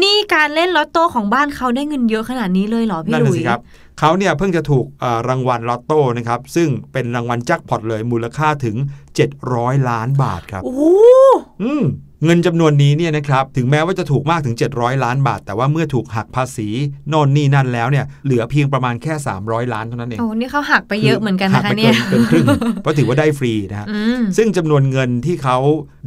[0.02, 3.60] นี่การเล่นลอตโต้ของบ้านเขาได้เงินเยอะขนาดนี้เลยเหรอพี่นั่นหลุน่ะยสิครับ
[4.00, 8.76] เขาเนี่ยเพิ่งจะถูกเอ่อรางวัลลอตโต้นะครับ ซึ่งเป็นรางวัลแจ็คพอตเลยมูลค่าถึง
[9.34, 10.84] 700 ล้านบาทครับโอ้โห
[11.64, 11.84] อืม
[12.24, 16.70] เงินจำนวนนี้เนี่ยนะครับถึงแม้ว่าจะถูกมากถึง 700 ล้านบาท แต่ว่าเมื่อถูกหักภาษี
[17.10, 22.46] โนนนี่นั่นแล้วเนี่ยเหลือเพียงประมาณแค่ 300 ล้านเท่านั้นเองโอ้นี่เขาหักไปเยอะเหมือนกันหันะคะไปเนี่ยเกินเกินครึ่ง
[22.82, 25.58] เพราะถือว่าได้ฟรีนะฮะอืมซึ่งจำนวนเงินที่เขา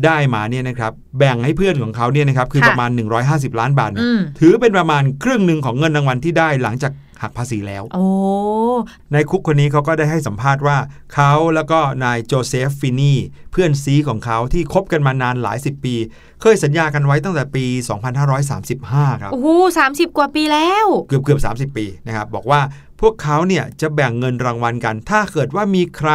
[0.05, 2.90] ได้มาเนี่ยนะครับแบ่งให้เพื่อนของเขาเนี่ยนะครับคือค่ะประมาณ
[3.25, 8.06] 150 ล้านบาทเนี่ยอืมถือเป็นประมาณครึ่งหนึ่งของเงินรางวัลที่ได้หลังจาก หักภาษีแล้ว โอ้
[9.12, 10.78] นายคุกคนนี้เขาก็ได้ให้สัมภาษณ์ว่า
[11.14, 13.14] เขาแล้วก็นายโจเซฟฟินี
[13.52, 15.94] เพื่อนซีของเขาที่คบกันมานานหลายสิบปี
[16.42, 17.64] เคยสัญญากันไว้ตั้งแต่ปี
[18.44, 22.61] 2535 ครับโอ้โหสามสิบกว่าปีแล้ว เกือบเกือบ30 ปีนะครับบอกว่า
[23.00, 26.11] พวกเขาเนี่ยจะแบ่งเงินรางวัลกัน ถ้าเกิดว่ามีใคร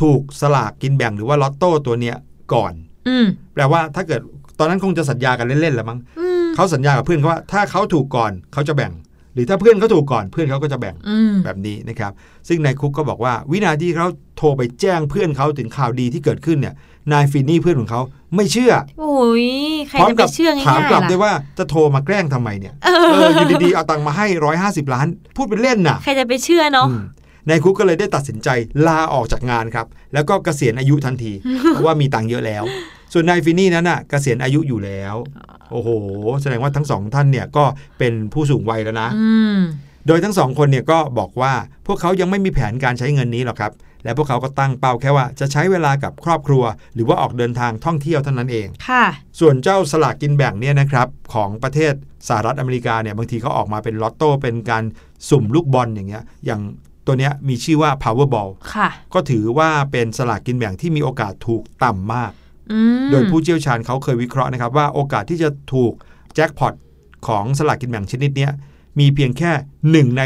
[0.00, 2.16] ถูกสลากกินแบ่งหรือว่าลอตโต้ตัวเนี้ย
[2.54, 2.72] ก่อน
[3.08, 4.20] อืมแปลว่าถ้าเกิด
[4.58, 8.92] ตอนนั้นคงจะสัญญากันเล่นๆแหละมั้งอืมเขาสัญญากับเพื่อนเขาว่าถ้าเขาถูกก่อนเขาจะแบ่ง
[9.34, 12.12] หรือถ้าเพื่อนเขาถูกก่อนเพื่อนเขาก็จะแบ่งอืมแบบนี้นะครับ
[12.48, 14.06] ซึ่งนายคุกก็บอกว่า วินาทีเขา
[14.38, 16.74] โทรไปแจ้งเพื่อนเขาถึงข่าวดีที่เกิดขึ้นเนี่ย
[17.12, 18.00] นายฟินนี่เพื่อนของเขา
[18.36, 19.46] ไม่เชื่อโอ้ย
[19.88, 24.26] ใครพร้อมจะไปกับเชื่อง่ายๆถามกลับล่ะด้วยว่าจะโทรมาแกล้งทำไมเนี่ยเอเออออยู่ดีๆเอาตังค์มาให้
[24.84, 27.04] 150ล้าน พูดเป็นเล่นน่ะ ใครจะไปเชื่อเนาะอืม
[27.48, 28.48] นายคุกก็เลยได้ตัดสินใจ
[28.86, 31.32] ลาออกจากงานครับ แล้วก็เกษียณอายุทันที
[31.70, 32.64] เพราะว่ามีตังค์เยอะแล้ว
[33.16, 35.14] ส่วนนายฟินนี่นั้นน่ะเกษียณอายุอยู่แล้ว
[35.70, 35.88] โอ้โห
[36.42, 37.64] แสดงว่าทั้งสองท่านเนี่ยก็
[37.98, 39.58] เป็นผู้สูงวัยแล้วนะอืม
[40.06, 41.52] โดยทั้งสองคนเนี่ยก็บอกว่า
[41.86, 43.72] พวกเขายังไม่มีแผนการใช้เงินนี้หรอกครับ
[44.04, 49.04] และพวกเขาก็ตั้งเป้าแค่ว่าจะใช้เวลากับครอบครัว หรือว่าออกเดินทางท่องเที่ยวเท่านั้นเองค่ะ
[49.40, 51.92] ส่วนเจ้าสลากกินแบ่งเนี่ยนะครับของประเทศ
[52.28, 54.84] สหรัฐอเมริกาเนี่ยบางทีเขาออกมาเป็นลอตโต้เป็นการ
[55.28, 56.60] สุ่มลูกบอลอย่างเงี้ยอย่าง
[57.06, 62.43] ตัวเนี้ยมีชื่อว่า Powerball ค่ะ ก็ถือว่าเป็นสลากกินแบ่งที่มีโอกาสถูกต่ำมากอืม
[63.10, 65.92] โดยผู้เชี่ยวชาญเขาเคยวิเคราะห์นะครับว่าโอกาสที่จะถูก
[66.34, 66.74] แจ็คพอต
[67.26, 68.52] ของสลากกินแบ่งชนิดเนี้ย
[68.98, 69.52] มีเพียงแค่
[70.10, 70.22] 1 ใน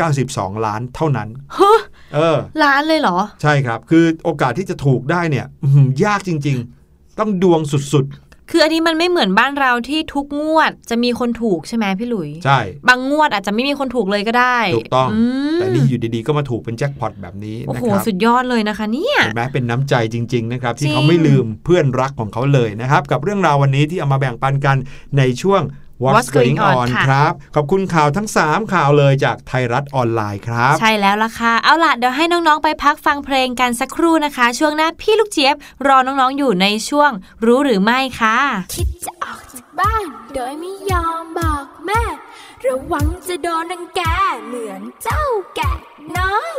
[0.00, 1.80] 292 ล้านเท่านั้นฮะ
[2.14, 6.56] เออ ล้านเลยเหรอ ใช่ครับ คือโอกาสที่จะถูกได้เนี่ยอื้อหือยากจริง
[6.88, 7.60] ๆ ต้องดวง
[7.92, 8.06] สุด
[8.50, 12.58] คืออันนี้มันไม่เหมือนบ้านเราที่ทุกงวดจะมีคนถูกใช่ไหมพี่หลุยๆใช่
[12.88, 15.08] บางงวดอาจจะไม่มีคนถูกเลยก็ได้ ถูกต้อง
[15.50, 24.76] มแต่นี่อยู่ดีๆ ก็มาถูกเป็นแจ็คพอตแบบนี้โอ้นะโหครับสุดยอดเลยนะคะเนี่ยเห็นไหมเป็นน้ำใจจริง ๆ นะครับจที่ริงเขาไม่ลืมเพื่อนรักของเขาเลยนะครับ กับเรื่องราววันนี้ที่เอามาแบ่งปันกัน
[25.18, 25.62] ในช่วง
[26.04, 35.54] What's Going On ครับ ขอบคุณข่าวทั้ง 3 ข่าวเลยจากไทยรัฐออนไลน์ครับ ใช่แล้วล่ะค่ะ เอาล่ะ เดี๋ยวให้น้อง ๆ ไปพักฟังเพลงกันสักครู่นะคะ ช่วงหน้าพี่ลูกเจี๊ยบ
[35.86, 37.10] รอน้อง ๆ อยู่ในช่วง
[37.46, 38.38] รู้หรือไม่ค่ะ
[38.74, 42.02] คิดจะออกจากบ้าน โดยไม่ยอมบอกแม่
[42.66, 44.02] ระวังจะโดนรังแก
[44.46, 45.22] เหมือนเจ้า
[45.56, 45.72] แกะ
[46.18, 46.54] น้อย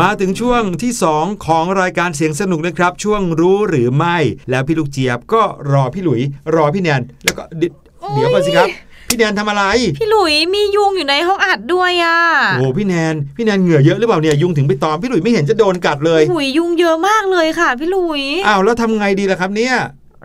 [0.00, 4.16] มาถึงช่วงที่ 2 ของรายการเสียงสนุกนะครับ ช่วงรู้หรือไม่
[4.50, 5.42] แล้วพี่ลูกเจี๊ยบก็
[5.72, 6.20] รอพี่หลุย
[6.54, 7.72] รอพี่แนนแล้วก็เดี๋ยว
[8.14, 8.68] เดี๋ยวก่อนสิครับ
[9.08, 9.64] พี่แนนทำอะไร
[9.98, 12.18] พี่หลุยมียุงอยู่ในห้องอัดด้วยอะ
[12.58, 19.74] โอ้พี่แนนพี่แนนเหงื่อเยอะหรือเปล่าเนี่ยยุงถึงไปตอมพี่หลุยไม่เห็นจะโดนกัดเลยหุยยุงเยอะมากเลยค่ะ พี่หลุยอ้าวแล้วทำไงดีล่ะครับเนี่ย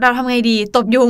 [0.01, 1.09] เราทำไงดีตบยุง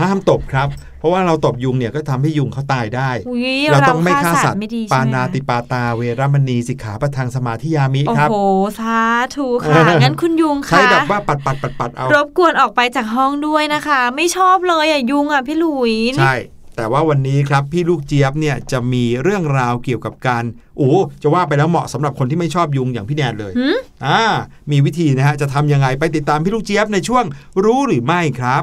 [0.00, 8.36] ห้ามตบครับเพ ราะว่าเราตบยุงเนี่ยก็ทำให้ยุงเขาตายได้อุ๊ยเราต้องไม่ฆ่าสัตว์ไม่ดีปาใช่ไหมนาติปาตาเวรมณีสิกขาปะทังสมาธิยามิโอ้ครับโห
[8.80, 8.98] สา
[9.34, 16.34] ธุค่ะ งั้นคุณยุงใช้ค่ะแบบว่าปัดปัดปัดปัดเอา รบกวนออกไปจากห้องด้วยนะคะ ไม่ชอบเลยอะยุงอะพี่หลุย ใช่
[16.76, 20.44] แต่ว่าวันนี้ครับพี่ลูกเจี๊ยบเนี่ยจะมีเรื่องราวเกี่ยวกับการ
[20.76, 20.90] โอ้
[21.22, 23.76] จะว่าไปแล้วเหมาะสำหรับคนที่ไม่ชอบยุงอย่างพี่แนนเลยหืม
[24.06, 24.20] อ่า
[24.70, 27.24] มีวิธีนะฮะจะทำยังไงไปติดตามพี่ลูกเจี๊ยบในช่วง
[27.64, 28.62] รู้หรือไม่ครับ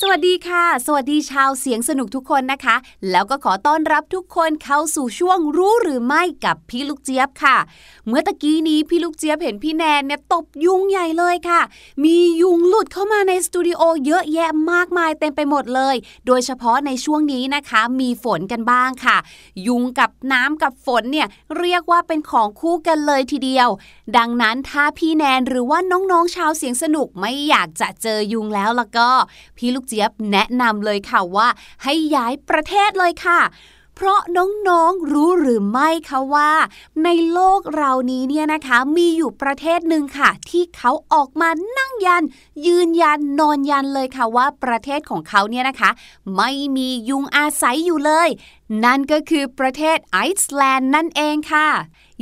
[0.00, 2.76] สวัสดีค่ะ สวัสดีชาวเสียงสนุกทุกคนนะคะ
[3.10, 7.56] แล้วก็ขอต้อนรับทุกคนเข้าสู่ช่วงรู้หรือไม่กับพี่ลูกเจี๊ยบค่ะ
[8.06, 11.60] เมื่อตะกี้นี้พี่ลูกเจี๊ยบเห็นพี่แนนเนี่ยตบยุงใหญ่เลยค่ะ
[12.04, 19.16] มียุงหลุดเข้ามาในสตูดิโอเยอะแยะมากมายเต็มไปหมดเลย โดยเฉพาะในช่วงนี้นะคะ มีฝนกันบ้างค่ะ
[19.66, 21.28] ยุงกับน้ำกับฝนเนี่ย
[21.58, 23.68] เรียกว่าเป็นของคู่กันเลยทีเดียว
[24.16, 29.08] ดังนั้นถ้าพี่แนนหรือว่าน้องๆชาวเสียงสนุกไม่อยากจะเจอยุงแล้วแล้วก็
[29.58, 29.95] พี่ลูกเจี๊ยบ
[30.32, 31.48] แนะนำเลยค่ะว่า
[31.82, 33.40] ให้ย้ายประเทศเลยค่ะ
[33.98, 34.20] เพราะ
[34.68, 36.52] น้องๆ รู้หรือไม่คะว่า
[37.04, 42.24] ในโลกเรานี้เนี่ยนะคะมีอยู่ประเทศหนึ่งค่ะ ที่เขาออกมานั่งยัน
[42.66, 45.90] ยืนยันนอนยันเลยค่ะว่าประเทศของเขาเนี่ยนะคะ
[46.36, 48.28] ไม่มียุงอาศัยอยู่เลย
[48.84, 51.68] นั่นก็คือประเทศไอซ์แลนด์นั่นเองค่ะ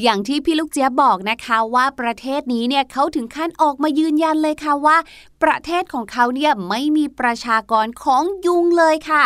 [0.02, 4.96] อย่างที่พี่ลูกเจี๊ยบบอกนะคะว่าประเทศนี้เนี่ยเขาถึงขั้นออกมายืนยันเลยค่ะว่า
[5.42, 9.24] ประเทศของเขาเนี่ยไม่มีประชากรของยุงเลยค่ะ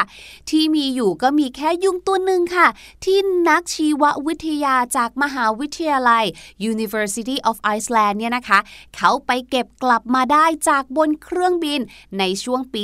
[0.51, 2.67] ที่มีอยู่ก็มีแค่ยุงตัวหนึ่งค่ะ
[3.05, 6.25] ที่นักชีววิทยาจากมหาวิทยาลัย
[6.73, 8.59] University of Iceland เนี่ยนะคะ
[8.97, 11.81] เขาไปเก็บกลับมาได้จากบนเครื่องบิน
[12.19, 12.83] ในช่วงปี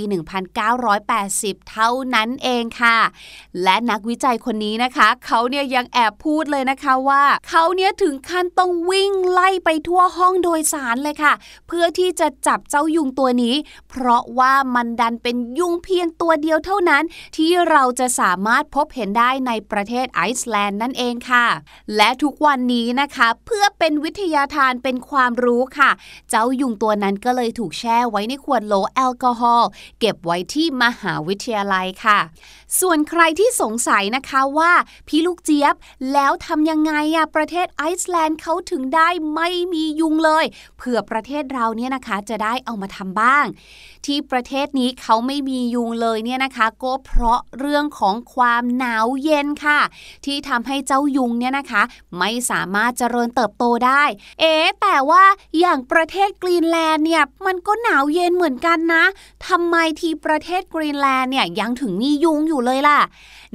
[0.85, 2.99] 1980 เท่านั้นเองค่ะ
[3.63, 11.33] และนักวิจัยคนนี้นะคะ เขาเนี่ยยังแอบพูดเลยนะคะว่า เขาเนี่ยถึงขั้นต้องวิ่งไล่ไปทั่วห้องโดยสารเลยค่ะ
[11.69, 13.55] เพื่อที่จะจับเจ้ายุงตัวนี้
[13.89, 17.05] เพราะว่ามันดันเป็นยุงเพียงตัวเดียวเท่านั้น
[17.37, 21.47] ที่เราจะสามารถพบเห็นได้ในประเทศไอซ์แลนด์นั่นเองค่ะ
[21.97, 25.91] และทุกวันนี้นะคะ เพื่อเป็นวิทยาทานเป็นความรู้ค่ะ
[26.31, 29.69] เจ้ายุงตัวนั้นก็เลยถูกแช่ไว้ในขวดโหลแอลกอฮอล์
[30.01, 32.19] เก็บไว้ที่มหาวิทยาลัยค่ะ
[32.81, 34.73] ส่วนใครที่สงสัยนะคะว่า
[35.09, 35.75] พี่ลูกเจี๊ยบ
[36.13, 40.45] แล้วทำยังไงอะประเทศไอซ์แลนด์เขาถึงได้ไม่มียุงเลย
[40.77, 43.47] เผื่อประเทศเราเนี่ยนะคะจะได้เอามาทำบ้าง
[44.07, 49.81] ที่ประเทศนี้เขาไม่มียุงเลยเนี่ยนะคะ ก็เพราะเรื่องของความหนาวเย็นค่ะ
[50.25, 51.83] ที่ทำให้เจ้ายุงเนี่ยนะคะ
[52.19, 54.03] ไม่สามารถเจริญเติบโตได้
[54.41, 55.25] เอ๊แต่ว่า
[55.61, 59.05] อย่างประเทศกรีนแลนด์เนี่ยมันก็หนาวเย็นเหมือนกันนะ
[59.49, 63.01] ทำไมที่ประเทศกรีนแลนด์เนี่ยยังถึงมียุงอยู่เลยล่ะ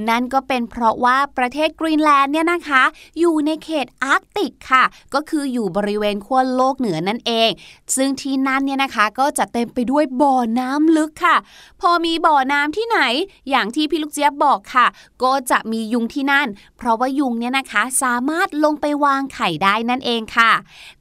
[0.10, 2.84] นั่นก็เป็นเพราะว่าประเทศกรีนแลนด์เนี่ยนะคะ
[3.20, 4.84] อยู่ในเขตอาร์กติกค่ะ
[5.14, 7.50] ก็คืออยู่บริเวณขั้วโลกเหนือนั่นเอง
[7.96, 11.38] ซึ่งที่นั่นเนี่ยนะคะก็จะเต็มไปด้วยบ่ออน้ำลึกค่ะ
[11.82, 13.00] พอมีบ่อน้ำที่ไหน
[13.50, 14.88] อย่างที่พี่ลูกเจี๊ยบบอกค่ะ
[15.24, 20.52] ก็จะมียุงที่นั่น เพราะว่ายุงเนี่ยนะคะ สามารถลงไปวางไข่ได้นั่นเองค่ะ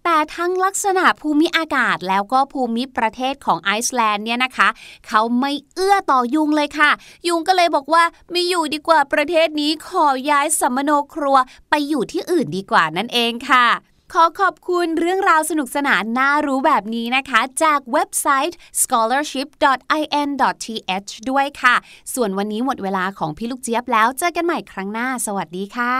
[0.05, 4.69] แต่ทั้งลักษณะภูมิอากาศแล้วก็ภูมิประเทศของไอซ์แลนด์เนี่ยนะคะ
[5.09, 6.91] เขาไม่เอื้อต่อยุงเลยค่ะ
[7.29, 11.37] ยุงก็เลยบอกว่าไม่อยู่ดีกว่าประเทศนี้ขอย้ายสัมมโนครัว
[11.71, 13.67] ไปอยู่ที่อื่นดีกว่านั่นเองค่ะ
[14.15, 21.75] ขอขอบคุณเรื่องราวสนุกสนานน่ารู้แบบนี้นะคะ จากเว็บไซต์ scholarship.in.th ด้วยค่ะ
[22.15, 25.95] ส่วนวันนี้หมดเวลาของพี่ลูกเจี๊ยบแล้ว เจอกันใหม่ครั้งหน้า สวัสดีค่ะ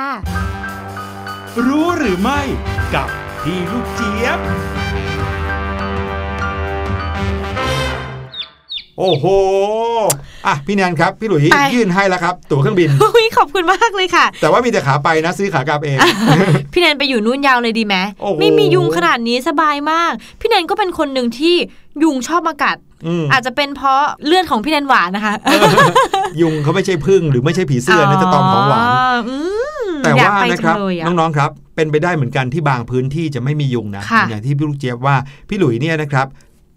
[1.67, 2.41] รู้หรือไม่
[2.95, 3.09] กับ
[3.43, 4.39] พี่ลูกเจี๊ยบ
[8.99, 9.27] โอ้โห
[10.47, 15.99] อะพี่แนนครับ พี่หลุยไปยื่นให้แล้วครับ ตั๋วเครื่องบินอุ๊ยขอบคุณมากเลยค่ะ แต่ว่ามีแต่ขาไปนะซื้อขากลับเอง
[16.73, 21.57] พี่แนนไปอยู่นู่นยาวเลยดีไหมโอ้โหไม่มียุงขนาดนี้สบายมาก พี่แนนก็เป็นคนหนึ่งที่
[22.03, 22.77] ยุงชอบมากัด
[23.07, 25.35] อืมอาจจะเป็นเพราะเลือดของพี่แนนหวานนะคะ
[26.41, 28.85] ยุงเขาไม่ใช่พึ่งหรือไม่ใช่ผีเสื้อนะจะตอมของหวาน
[29.29, 29.37] อื
[29.87, 35.17] มแต่อยกว่าไปนะครับจังเลยอะน้องๆครับ เป็นไปได้เหมือนกันที่บางพื้นที่จะไม่มียุงนะค่ะอย่างที่พี่ลูกเจี๊ยบว่า
[35.49, 36.27] พี่หลุยเนี่ยนะครับ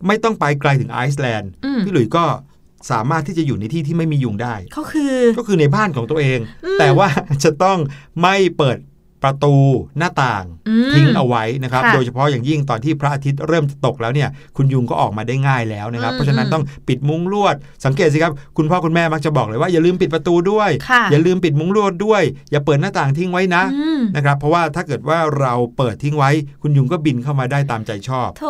[0.08, 2.24] ไม่ต้องไปไกลถึงไอซ์แลนด์อืมพี่หลุยก็
[2.92, 7.08] สามารถที่จะอยู่ในที่ที่ไม่มียุงได้เขาคือ ก็คือในบ้านของตัวเองอืมแต่ว่า
[7.44, 7.78] จะต้อง
[8.22, 8.78] ไม่เปิด
[9.26, 9.56] ประตู
[9.98, 17.56] หน้าต่างอืมทิ้งเอาไว้นะครับค่ะโดยเฉพาะอย่างยิ่งตอนที่พระอาทิตย์เริ่มจะตกแล้วเนี่ย คุณยุงก็ออกมาได้ง่ายแล้วนะครับอืมเพราะฉะนั้นต้องปิดมุ้งลวด
[17.86, 22.22] สังเกตสิครับ คุณพ่อคุณแม่มักจะบอกเลยว่าอย่าลืมปิดประตูด้วยค่ะอย่าลืมปิดมุ้งลวดด้วย
[22.52, 28.46] อย่าเปิดหน้าต่างทิ้งไว้นะอืมนะครับ เพราะว่าถ้าเกิดว่าเราเปิดทิ้งไว้ คุณยุงก็บินเข้ามาได้ตามใจชอบโถ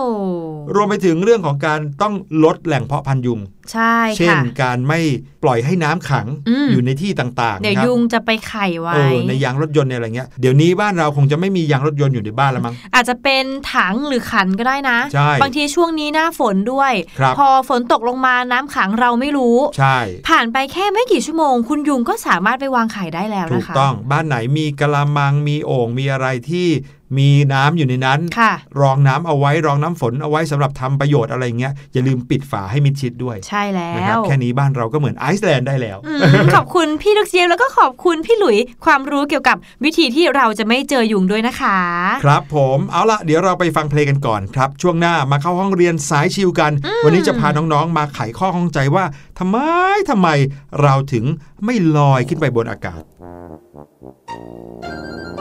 [0.75, 2.13] รวมไปถึงเรื่องของการต้อง
[2.43, 3.39] ลดแหล่งเพาะพันธุ์ยุง
[3.73, 4.99] ใช่เช่นค่ะการไม่
[5.43, 19.97] ปล่อยให้น้ำขังอืมอยู่ในที่ต่างๆเดี๋ยวนะครับยุงจะไปไข่ไว้เออในยางรถยนต์เนี่ยอะไรเงี้ยเดี๋ยวนี้บ้านเราคงจะไม่มียางรถยนต์อยู่ในบ้านแล้วมั้งอาจจะเป็นถังหรือขันก็ได้นะใช่บางทีช่วงนี้หน้าฝนด้วยครับพอฝนตกลงมาน้ำขังเราไม่รู้ใช่
[20.27, 26.67] ผ่านไปแค่ไม่กี่ชั่วโมง คุณยุงก็สามารถไปวางไข่ได้แล้วถูนะกคะต้องบ้านไหนมีกะละมังมีโอ่งมีอะไรที่
[27.17, 41.77] มีน้ำอยู่ในนั้นค่ะรองน้ำเอาไว้รองน้ำฝนเอาไว้สำหรับทำประโยชน์อะไรเงี้ยอย่าลืมปิดฝาให้มิดชิดด้วย ใช่แล้นะครับวแค่นี้บ้านเราก็เหมือนไอซ์แลนด์ได้แล้วอืมขอบคุณพี่ลูกเจี๊ยบแล้วก็ขอบคุณพี่หลุยความรู้เกี่ยวกับวิธีที่เราจะไม่เจอยุงด้วยนะคะ
[42.23, 46.71] ครับผมเอาละเดี๋ยวเราไปฟังเพลงกันก่อนครับ ช่วงหน้ามาเข้าห้องเรียนสายชิวกัน
[47.03, 49.05] วันนี้จะพาน้องๆ มาไขข้อข้องใจว่า
[49.39, 49.57] ทำไม
[50.09, 50.27] ทำไม
[50.81, 51.25] เราถึง
[51.65, 53.03] ไม่ลอยขึ้นไปบนอากาศ
[55.39, 55.40] ฟ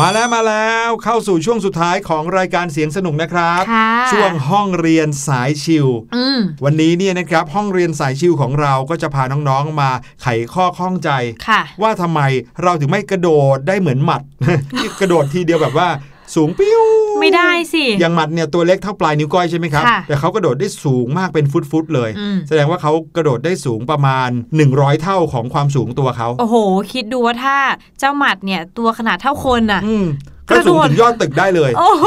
[0.00, 5.86] มาแล้วมาแล้วเข้าสู่ช่วงสุดท้ายของรายการเสียงสนุกนะครับค่ะช่วงห้องเรียนสายชิว
[6.16, 9.90] อืมวันนี้เนี่ยนะครับห้องเรียนสายชิวของเราก็จะพาน้องๆมา
[10.22, 11.10] ไขข้อข้องใจ
[11.48, 12.20] ค่ะว่าทำไม
[12.62, 14.22] เราถึงไม่กระโดดได้เหมือนหมัด
[14.78, 15.88] ที่กระโดดทีเดียวแบบว่า
[16.34, 16.82] สูงปิ้ว
[17.20, 24.30] ไม่ได้สิอย่างหมัดเนี่ยตัวเล็กเท่าปลายนิ้วก้อยใช่ไหมครับค่ะแต่เขากระโดดได้สูงมากเป็นฟุตๆเลยอืมแสดงว่าเขากระโดดได้สูงประมาณ
[24.66, 26.56] 100 เท่าของความสูงตัวเขาโอ้โห
[26.92, 27.56] คิดดูว่าถ้า
[27.98, 30.06] เจ้าหมัดเนี่ยตัวขนาดเท่าคนน่ะอืม
[30.50, 32.04] กก็ระโดสูงดถึงยอดตึกได้เลยโอ้โห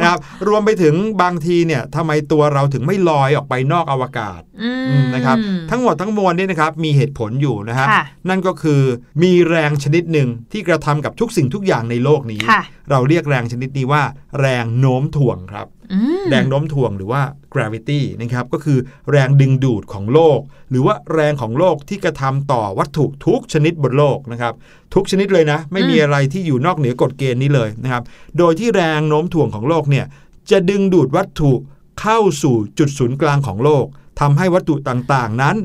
[0.00, 5.36] นะครับรวมไปถึงบางทีเนี่ยทำไมตัวเราถึงไม่ลอยออกไปนอกอวกาศอือืมนะครับ
[5.70, 8.82] ทั้งหมดทั้งมวลเนี่ยนะครับมีเหตุผลอยู่นะฮะค่ะนั่นก็คือ
[9.22, 14.02] มีแรงชนิดหนึ่งที่กระทำกับทุกสิ่งทุกอย่างในโลกนี้ค่ะเราเรียกแรงชนิดนี้ว่า
[14.40, 17.22] แรงโน้มถ่วงครับอืมแรงโน้มถ่วงหรือว่า
[17.54, 18.78] gravity นะครับ ก็คือ
[19.10, 20.40] แรงดึงดูดของโลก
[20.70, 24.54] หรือว่าแรงของโลกที่กระทำต่อวัตถุทุกชนิดบนโลกนะครับ
[24.94, 28.02] ทุกชนิดเลยนะ ไม่มีอะไรที่อยู่นอกเหนือกฎเกณฑ์นี้เลยนะครับ
[28.38, 30.06] โดยที่แรงโน้มถ่วงของโลกเนี่ย
[30.50, 31.52] จะดึงดูดวัตถุ
[32.00, 33.84] เข้าสู่จุดศูนย์กลางของโลก
[34.20, 35.56] ทำให้วัตถุต่างๆ นั้น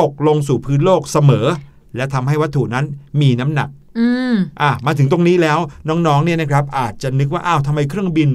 [0.00, 1.46] ตกลงสู่พื้นโลกเสมอ
[1.96, 2.84] และทำให้วัตถุนั้น
[3.20, 3.68] มีน้ำหนัก
[3.98, 8.30] อืมอะมาถึงตรงนี้แล้วน้องๆเนี่ยนะครับอาจจะนึกว่าอ้าวทำไมเครื่องบิน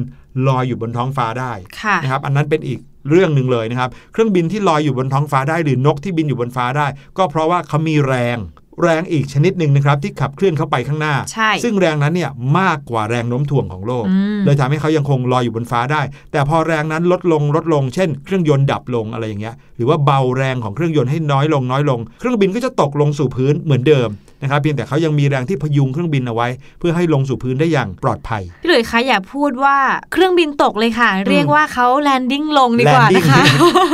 [0.48, 2.80] ลอยอยู่บนท้องฟ้าได้ค่ะนะครับอันนั้นเป็นอีก
[3.10, 6.88] เรื่องหนึ่งเลยนะครับ เครื่องบินที่ลอยอยู่บนท้องฟ้าได้หรือนกที่บินอยู่บนฟ้าได้
[7.18, 8.38] ก็เพราะว่าเขามีแรง
[8.84, 16.02] แรงอีกชนิดหนึ่งนะครับที่ขับเคลื่อนเข้าไปข้างหน้าใช่ซึ่งแรงนั้นเนี่ยมากกว่าแรงโน้มถ่วงของโลกอืมเลยทำให้เขายังคงลอยอยู่บนฟ้าได้
[16.32, 24.10] แต่พอแรงนั้นลดลงลดลง เช่น เครื่องยนต์ดับลงอะไรอย่างเงี้ยหรือว่าเบาแรงของเครื่องยนต์ให้น้อยลงน้อยลง เครื่องบินก็จะตกลงสู่พื้นเหมือนเดิม
[24.42, 26.48] นะครับเพียงแต่เขายังมีแรงที่พยุงเครื่องบินเอาไว้
[26.80, 29.78] เพื่อให้ลงสู่พื้นได้อย่างปลอดภัยพี่หลุยส์คะอย่าพูดว่า
[30.14, 33.44] เครื่องบินตกเลยค่ะ เรียกว่าเขาแลนดิ้งลงดีกว่า landing นะคะ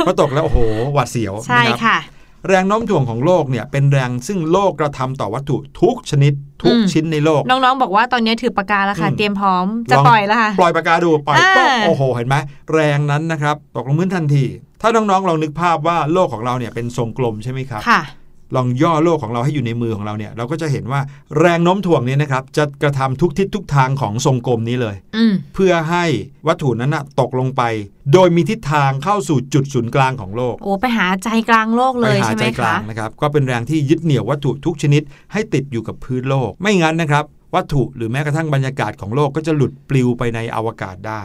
[0.06, 0.58] พอตกแล้วโอ้โห
[0.94, 1.98] หวาดเสียวใช่นะครับค่ะ
[2.48, 6.32] แรงโน้มถ่วงของโลกเนี่ยเป็นแรงซึ่งโลกกระทำต่อวัตถุทุกชนิด
[6.62, 12.36] ทุกอืมชิ้นในโลก น้องๆ บอกว่าตอนนี้ถือปากกาแล้วค่ะอืมเตรียมพร้อมจะลองปล่อยแล้วค่ะ ปล่อยปากกาดูปล่อยอ่าป๊อกโอ้โห เห็นไหม
[12.72, 14.44] แรงนั้นนะครับตกลงพื้นทันที
[14.80, 18.00] ถ้าน้องๆลองนึกภาพว่าโลกของเราเนี่ยเป็นทรงกลมใช่ไหมครับค่ะ
[18.54, 21.00] ลองย่อโลกของเราให้อยู่ในมือของเราเนี่ย เราก็จะเห็นว่า
[21.38, 26.04] แรงโน้มถ่วงเนี่ยนะครับ จะกระทำทุกทิศทุกทางของทรงกลมนี้เลยอืมเพื่อให้
[26.48, 27.62] วัตถุนั้นนะตกลงไป
[28.12, 37.24] โดยมีทิศทางเข้าสู่จุดศูนย์กลางของโลก โอ้ ไปหาใจกลางโลกเลไปยหาใช่ไหใจมกลาคะงนะครับ ก็เป็นแรงที่ยึดเหนี่ยววัตถุทุกชนิด ให้ติดอยู่กับพื้นโลก ไม่งั้นนะครับ
[37.54, 41.22] วัตถุหรือแม้กระทั่งบรรยากาศของโลกก็จะหลุดปลิวไปในอวกาศได้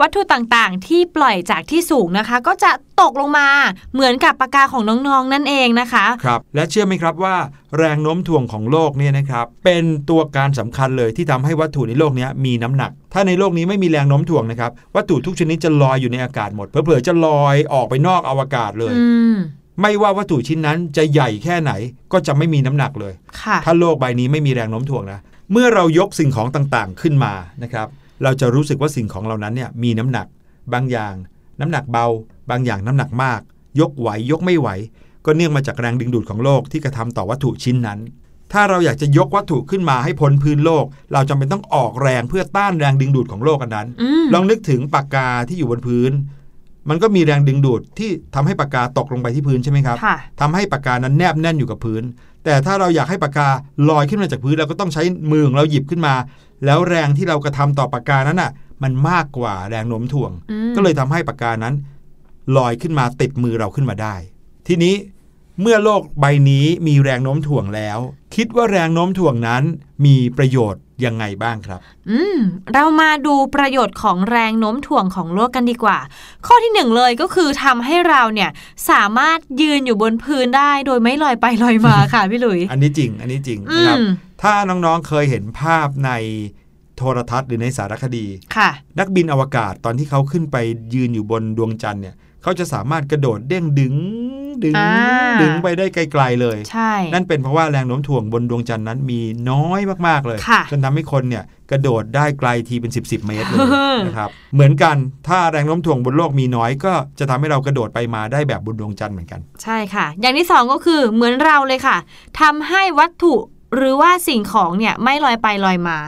[0.00, 2.70] วัตถุต่างๆ ที่ปล่อยจากที่สูงนะคะ ก็จะ
[3.00, 3.48] ตกลงมา
[3.94, 7.36] เหมือนกับปากกาของน้องๆ นั่นเองนะคะครับและเชื่อไหมครับว่า
[7.78, 19.36] แรงโน้มถ่วงของโลกเนี่ยนะครับเป็นตัวการสำคัญเลยที่ทำให้วัตถุในโลกเนี้ยมีน้ำหนัก ถ้าในโลกนี้ไม่มีแรงโน้มถ่วงนะครับวัตถุทุกชนิดจะลอยอยู่ในอากาศหมดเผลอๆจะลอยออกไปนอกอวกาศเลยอืม
[19.80, 21.72] ไม่ว่าวัตถุชิ้นนั้นจะใหญ่แค่ไหน
[22.12, 25.20] ก็จะไม่มีน้ำหนักเลยค่ะถ้าโลกใบนี้ไม่มีแรงโน้มถ่วงนะ
[25.52, 27.32] เมื่อเรายกสิ่งของต่างๆขึ้นมา
[27.62, 27.88] นะครับ
[28.22, 30.26] เราจะรู้สึกว่าสิ่งของเหล่านั้นเนี่ยมีน้ำหนัก
[30.72, 31.14] บางอย่าง
[31.60, 32.06] น้ำหนักเบา
[32.50, 33.40] บางอย่างน้ำหนักมาก
[33.80, 34.68] ยกไหวยกไม่ไหว
[35.24, 37.98] ก็เนื่องมาจากแรงดึงดูดของโลกที่กระทำต่อวัตถุชิ้นนั้น
[38.52, 46.12] ถ้าเราอยากจะยกวัตถุขึ้นมาให้พ้นพื้นโลก เราจำเป็นต้องออกแรงเพื่อต้านแรงดึงดูดของโลกอันนั้นอืมลองนึกถึงปากกาที่อยู่บนพื้น
[46.88, 52.02] มันก็มีแรงดึงดูดที่ทำให้ปากกาตกลงไปที่พื้นใช่ไหมครับค่ะทำให้ปากกานั้นแนบแน่นอยู่กับพื้น
[52.44, 53.48] แต่ถ้าเราอยากให้ปากกา
[53.88, 56.14] ลอยขึ้นมาจากพื้นเราก็ต้องใช้มือของเราหยิบขึ้นมา
[56.64, 58.50] แล้วแรงที่เรากระทำต่อปากกานั้นอะ
[58.82, 61.74] มันมากกว่าแรงโน้มถ่วงอืมก็เลยทำให้ปากกานั้น
[62.56, 64.14] ลอยขึ้นมาติดมือเราขึ้นมาได้
[64.68, 64.94] ทีนี้
[65.60, 67.98] เมื่อโลกใบนี้มีแรงโน้มถ่วงแล้ว
[68.34, 69.62] คิดว่าแรงโน้มถ่วงนั้น
[70.04, 71.80] มีประโยชน์ ยังไงบ้างครับ
[72.10, 72.38] อืม
[72.72, 75.98] เรามาดูประโยชน์ของแรงโน้มถ่วงของโลกกันดีกว่า
[76.46, 78.50] ข้อที่หนึ่งเลยก็คือทำให้เราเนี่ย
[78.90, 84.06] สามารถยืนอยู่บนพื้นได้โดยไม่ลอยไปลอยมาค่ะพี่หลุย อันนี้จริง อันนี้จริงอืนะครับม
[84.42, 86.10] ถ้าน้องๆเคยเห็นภาพใน
[86.96, 88.26] โทรทัศน์หรือในสารคดี
[88.56, 90.56] ค่ะ นักบินอวกาศตอนที่เขาขึ้นไป
[90.94, 92.14] ยืนอยู่บนดวงจันทร์เนี่ย
[92.44, 93.94] เขาจะสามารถกระโดดเด้งดึง
[94.64, 94.90] ดึงอ่า
[95.42, 99.20] ดึงไปได้ไกลๆเลย ใช่ นั่นเป็นเพราะว่าแรงโน้มถ่วงบนดวงจันทร์นั้นมี
[99.50, 104.96] น้อยมากๆเลยค่ะจนทำให้คนเนี่ยกระโดดได้ไกลทีเป็น 10บสเมตรเลยเออนะครับ เหมือนกัน
[105.28, 111.96] ถ้าแรงโน้มถ่วงบนโลกมีน้อยก็จะทำให้เรากระโดดไปมาได้แบบบนดวงจันทร์เหมือนกัน ใช่ค่ะ อย่างที่สองก็คือเหมือนเราเลยค่ะ
[112.40, 113.34] ทำให้วัตถุ
[113.76, 115.98] หรือว่าสิ่งของเนี่ยไม่ลอยไปลอยมา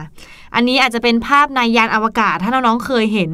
[0.55, 3.29] อันนี้อาจจะเป็นภาพในยานอวกาศ ถ้าน้องๆเคยเห็น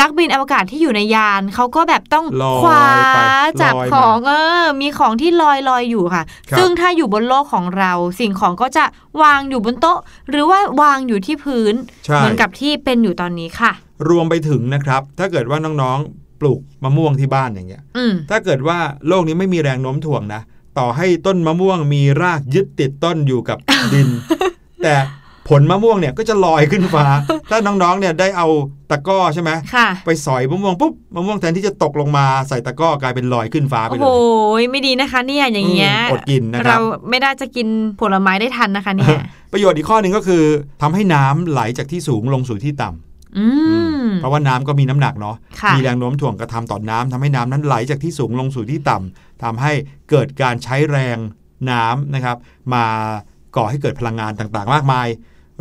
[0.00, 2.84] นักบินอวกาศที่อยู่ในยานเขาก็แบบต้องลอยคว้า
[3.14, 3.18] ไป
[3.62, 8.84] จับลอยมาของเออมีของที่ลอยลอยอยู่ค่ะครับซึ่งถ้าอยู่บนโลกของเรา สิ่งของก็จะ
[9.22, 9.98] วางอยู่บนโต๊ะ
[10.30, 11.74] หรือว่าวางอยู่ที่พื้น
[12.06, 13.72] ใช่เหมือนกับที่เป็นอยู่ตอนนี้ค่ะ
[14.08, 20.42] รวมไปถึงนะครับ ถ้าเกิดว่าน้องๆปลูกมะม่วงที่บ้านอย่างเงี้ยอืมถ้าเกิดว่าโลกนี้ไม่มีแรงโน้มถ่วงนะ
[20.78, 23.58] ต่อให้ต้นมะม่วงมีรากยึดติดต้นอยู่กับ
[23.92, 24.08] ดิน
[24.82, 24.94] แต่
[25.48, 27.04] ผลมะม่วงเนี่ยก็จะลอยขึ้นฟ้า
[27.50, 28.48] ถ้าน้องๆเนี่ยได้เอา
[28.90, 34.08] ตะกร้อใช่ไหมค่ะไปสอยมะม่วงปุ๊บมะม่วงแทนที่จะตกลงมาใส่ตะกร้อกลายเป็นลอยขึ้นฟ้าไปโอ้เลโห
[34.60, 37.68] ยไม่ดีนะคะเนี่ยอย่างเงี้ยอืมอดกินนะครับเราไม่ได้จะกิน
[38.00, 39.20] ผลไม้ได้ทันนะคะเนี่ย
[39.52, 40.44] ประโยชน์อีกข้อหนึ่งก็คือ
[40.82, 43.46] ทำให้น้ำไหลจากที่สูงลงสู่ที่ต่ำอื
[44.02, 49.72] มเพราะว่าน้ำก็มีน้ำหนักเนาะค่ะมีแรงโน้มถ่วงกระทำต่อน้ำทำให้น้ำนั้นไหลจากที่สูงลงสู่ที่ต่ำทำให้
[50.10, 51.18] เกิดการใช้แรง
[51.70, 52.36] น้ำนะครับ
[52.74, 52.84] มา
[53.56, 55.06] ก่อให้เกิดพลังงานต่างๆ มากมาย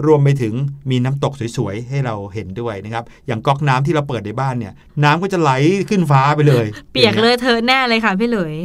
[0.06, 0.54] รวมไปถึง
[0.90, 4.74] มีน้ำตกสวยๆ ให้เราเห็นด้วยนะครับ อย่างก๊อกน้ำที่เราเปิดในบ้านเนี่ย
[5.04, 5.52] น้ำก็จะไหล
[5.90, 8.56] ขึ้นฟ้าไปเลย เปียกเลยเธอะแน่เลยค่ะพี่หลุย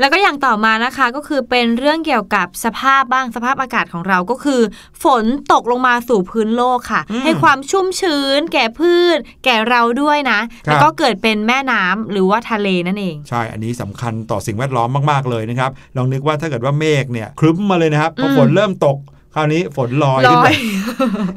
[0.00, 4.60] แล้วก็อย่างต่อมานะคะก็คือเป็นเรื่องเกี่ยวกับสภาพบ้างสภาพอากาศของเราก็คือ
[5.04, 18.98] ฝนตกลงมาสู่พื้นโลกค่ะอืมให้ความชุ่มชื้น แก่พืช แก่เราด้วยนะครับแล้วก็เกิดเป็นแม่น้ำหรือว่าทะเลนั่นเอง ใช่ อันนี้สำคัญต่อสิ่งแวดล้อมมากๆเลยนะครับ ลองนึกว่าถ้าเกิดว่าเมฆเนี่ยครึ้มมาเลยนะครับพออืมฝนเริ่มตก
[19.34, 20.54] คราวนี้ฝนลอยลขึ้นอไปย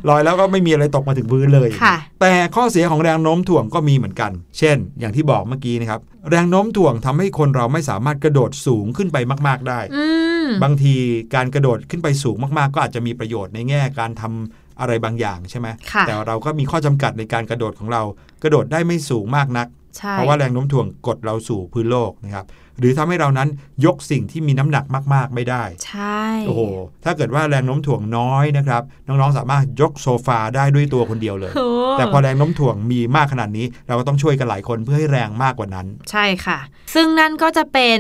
[0.10, 9.18] ลอยแล้วก็ไม่มีอะไรตกมาถึงพื้นเลยค่ะแต่ข้อเสียของแรงโน้มถ่วงก็มีเหมือนกัน เช่น อย่างที่บอกเมื่อกี้นะครับ แรงโน้มถ่วงทำให้คนเราไม่สามารถกระโดดสูงขึ้นไป
[9.48, 10.06] มาก ๆ ได้อื
[10.46, 10.96] มบางที
[11.36, 18.02] การกระโดดขึ้นไปสูงมาก ๆ ก็อาจจะมีประโยชน์ในแง่การทำอะไรบางอย่างใช่ไหมค่ะแต่เราก็มีข้อจำกัดในการกระโดดของเรา
[18.44, 22.46] กระโดดได้ไม่สูงมากนักใช่ เพราะว่าแรงโน้มถ่วงกดเราสู่พื้นโลกนะครับ
[22.80, 23.50] หรือทำให้เรานั้น
[23.86, 26.62] ยกสิ่งที่มีน้ำหนักมาก ๆ ไม่ได้ ใช่โอ้โห
[27.04, 31.68] ถ้าเกิดว่าแรงโน้มถ่วงน้อยนะครับ น้องๆสามารถยกโซฟาได้ด้วยตัวคนเดียวเลยโอ้
[31.98, 36.60] แต่พอแรงโน้มถ่วงมีมากขนาดนี้ เราก็ต้องช่วยกันหลายคนเพื่อให้แรงมากกว่านั้น ใช่ค่ะ
[36.94, 38.00] ซึ่งนั่นก็จะเป็น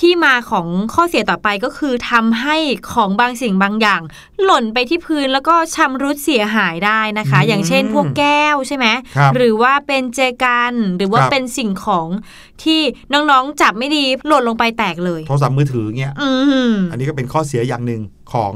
[0.08, 2.56] ี่มาของข้อเสียต่อไปก็คือทำให้
[2.92, 4.02] ของบางสิ่งบางอย่าง
[4.44, 8.86] หล่นไปที่พื้นแล้วก็ชำรุดเสียหายได้นะคะอืมอย่างเช่นพวกแก้วใช่ไหม
[9.16, 12.08] ครับหรือว่าเป็นเจกันหรือว่าครับเป็นสิ่งของ
[12.64, 12.80] ที่
[13.12, 16.30] น้องๆจับไม่ดีหล่นลงไปแตกเลยโทรศัพท์มือถือเงี้ยอื
[16.70, 18.52] มอันนี้ก็เป็นข้อเสียอย่างหนึ่งของ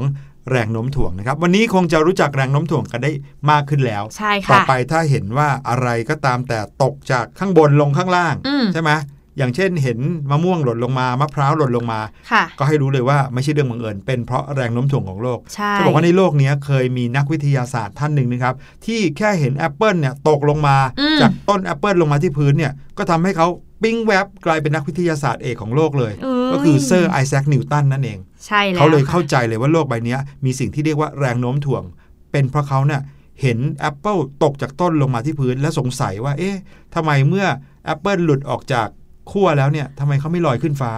[0.51, 3.11] แรงโน้มถ่วงนะครับ วันนี้คงจะรู้จักแรงโน้มถ่วงกันได้
[3.49, 8.91] มากขึ้นแล้วใช่ต่อค่ะไปถ้าเห็นว่าอะไรก็ตามแต่ตกจากข้างบนลงข้างล่างอืมใช่ไหม
[9.37, 11.99] อย่างเช่นเห็นมะม่วงหล่นลงมามะพร้าวหล่นลงมา
[12.31, 18.55] ค่ะก็ให้รู้เลยว่าไม่ใช่เรื่องบังเอิญเป็นเพราะแรงโน้มถ่วงของโลกใช่จะบอกว่าในโลกนี้เคยมีนักวิทยาศาสตร์ท่านหนึ่งนะครับ
[18.85, 23.47] ที่แค่เห็นแอปเปิลเนี่ยตกลงมาอืมจากต้นแอปเปิลลงมาที่พื้นเนี่ยก็ทำให้เขา
[23.83, 31.83] ปิ้งแวบกลายเป็นนักวิทยาศาสตร์เอกของโลกเลยก็คือเซอร์ไอแซคนิวตันนั่นเองใช่แล้วเขาเลยค่ะเข้าใจเลยว่าโลกใบนี้มีสิ่งที่เรียกว่าแรงโน้มถ่วง
[32.31, 33.01] เป็นเพราะเขาเนี่ย
[33.41, 36.55] เห็นแอปเปิลตกจากต้นลงมาที่พื้นและสงสัยว่าเอ๊ะ
[36.95, 37.45] ทำไมเมื่อ
[37.85, 38.87] แอปเปิลหลุดออกจาก
[39.31, 40.91] ขั้วแล้วเนี่ยทำไมเขาไม่ลอยขึ้นฟ้า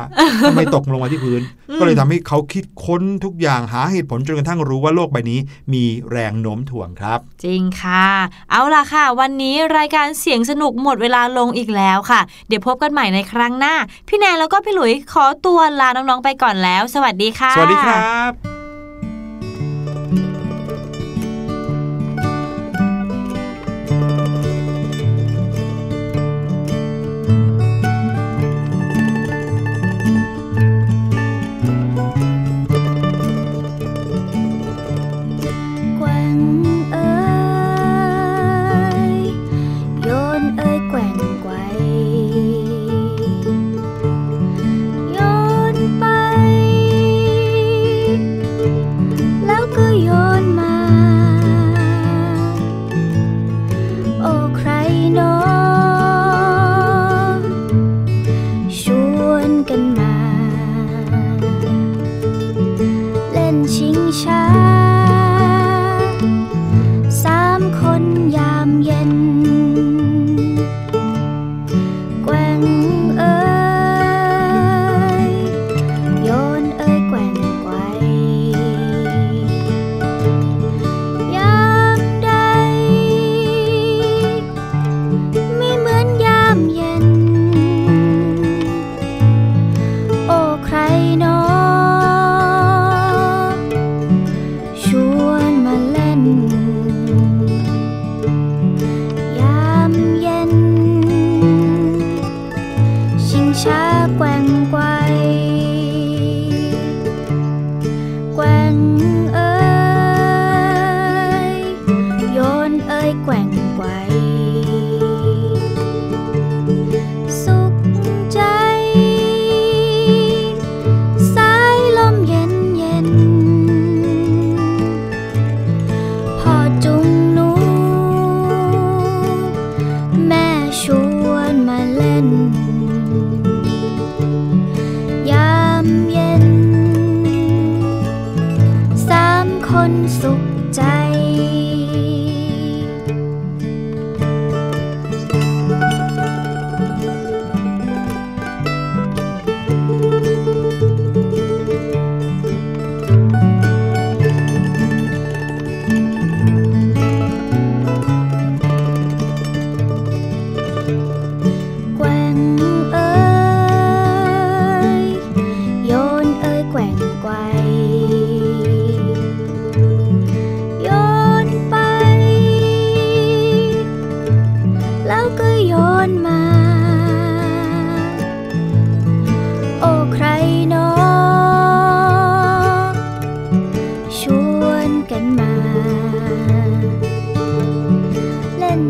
[0.47, 1.41] ทำไมตกลงมาที่พื้น
[1.79, 5.39] ก็เลยทำให้เขาคิดค้นทุกอย่างหาเหตุผลจนกระทั่งรู้ว่าโลกใบนี้
[5.73, 8.07] มีแรงโน้มถ่วงครับ จริงค่ะ
[8.51, 13.75] เอาล่ะค่ะ วันนี้รายการเสียงสนุกหมดเวลาลงอีกแล้วค่ะ เดี๋ยวพบกันใหม่ในครั้งหน้า
[14.07, 18.54] พี่แนนแล้วก็พี่หลุยขอตัวลาน้องๆไปก่อนแล้ว สวัสดีค่ะ สวัสดีครับ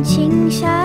[0.06, 0.85] 青霞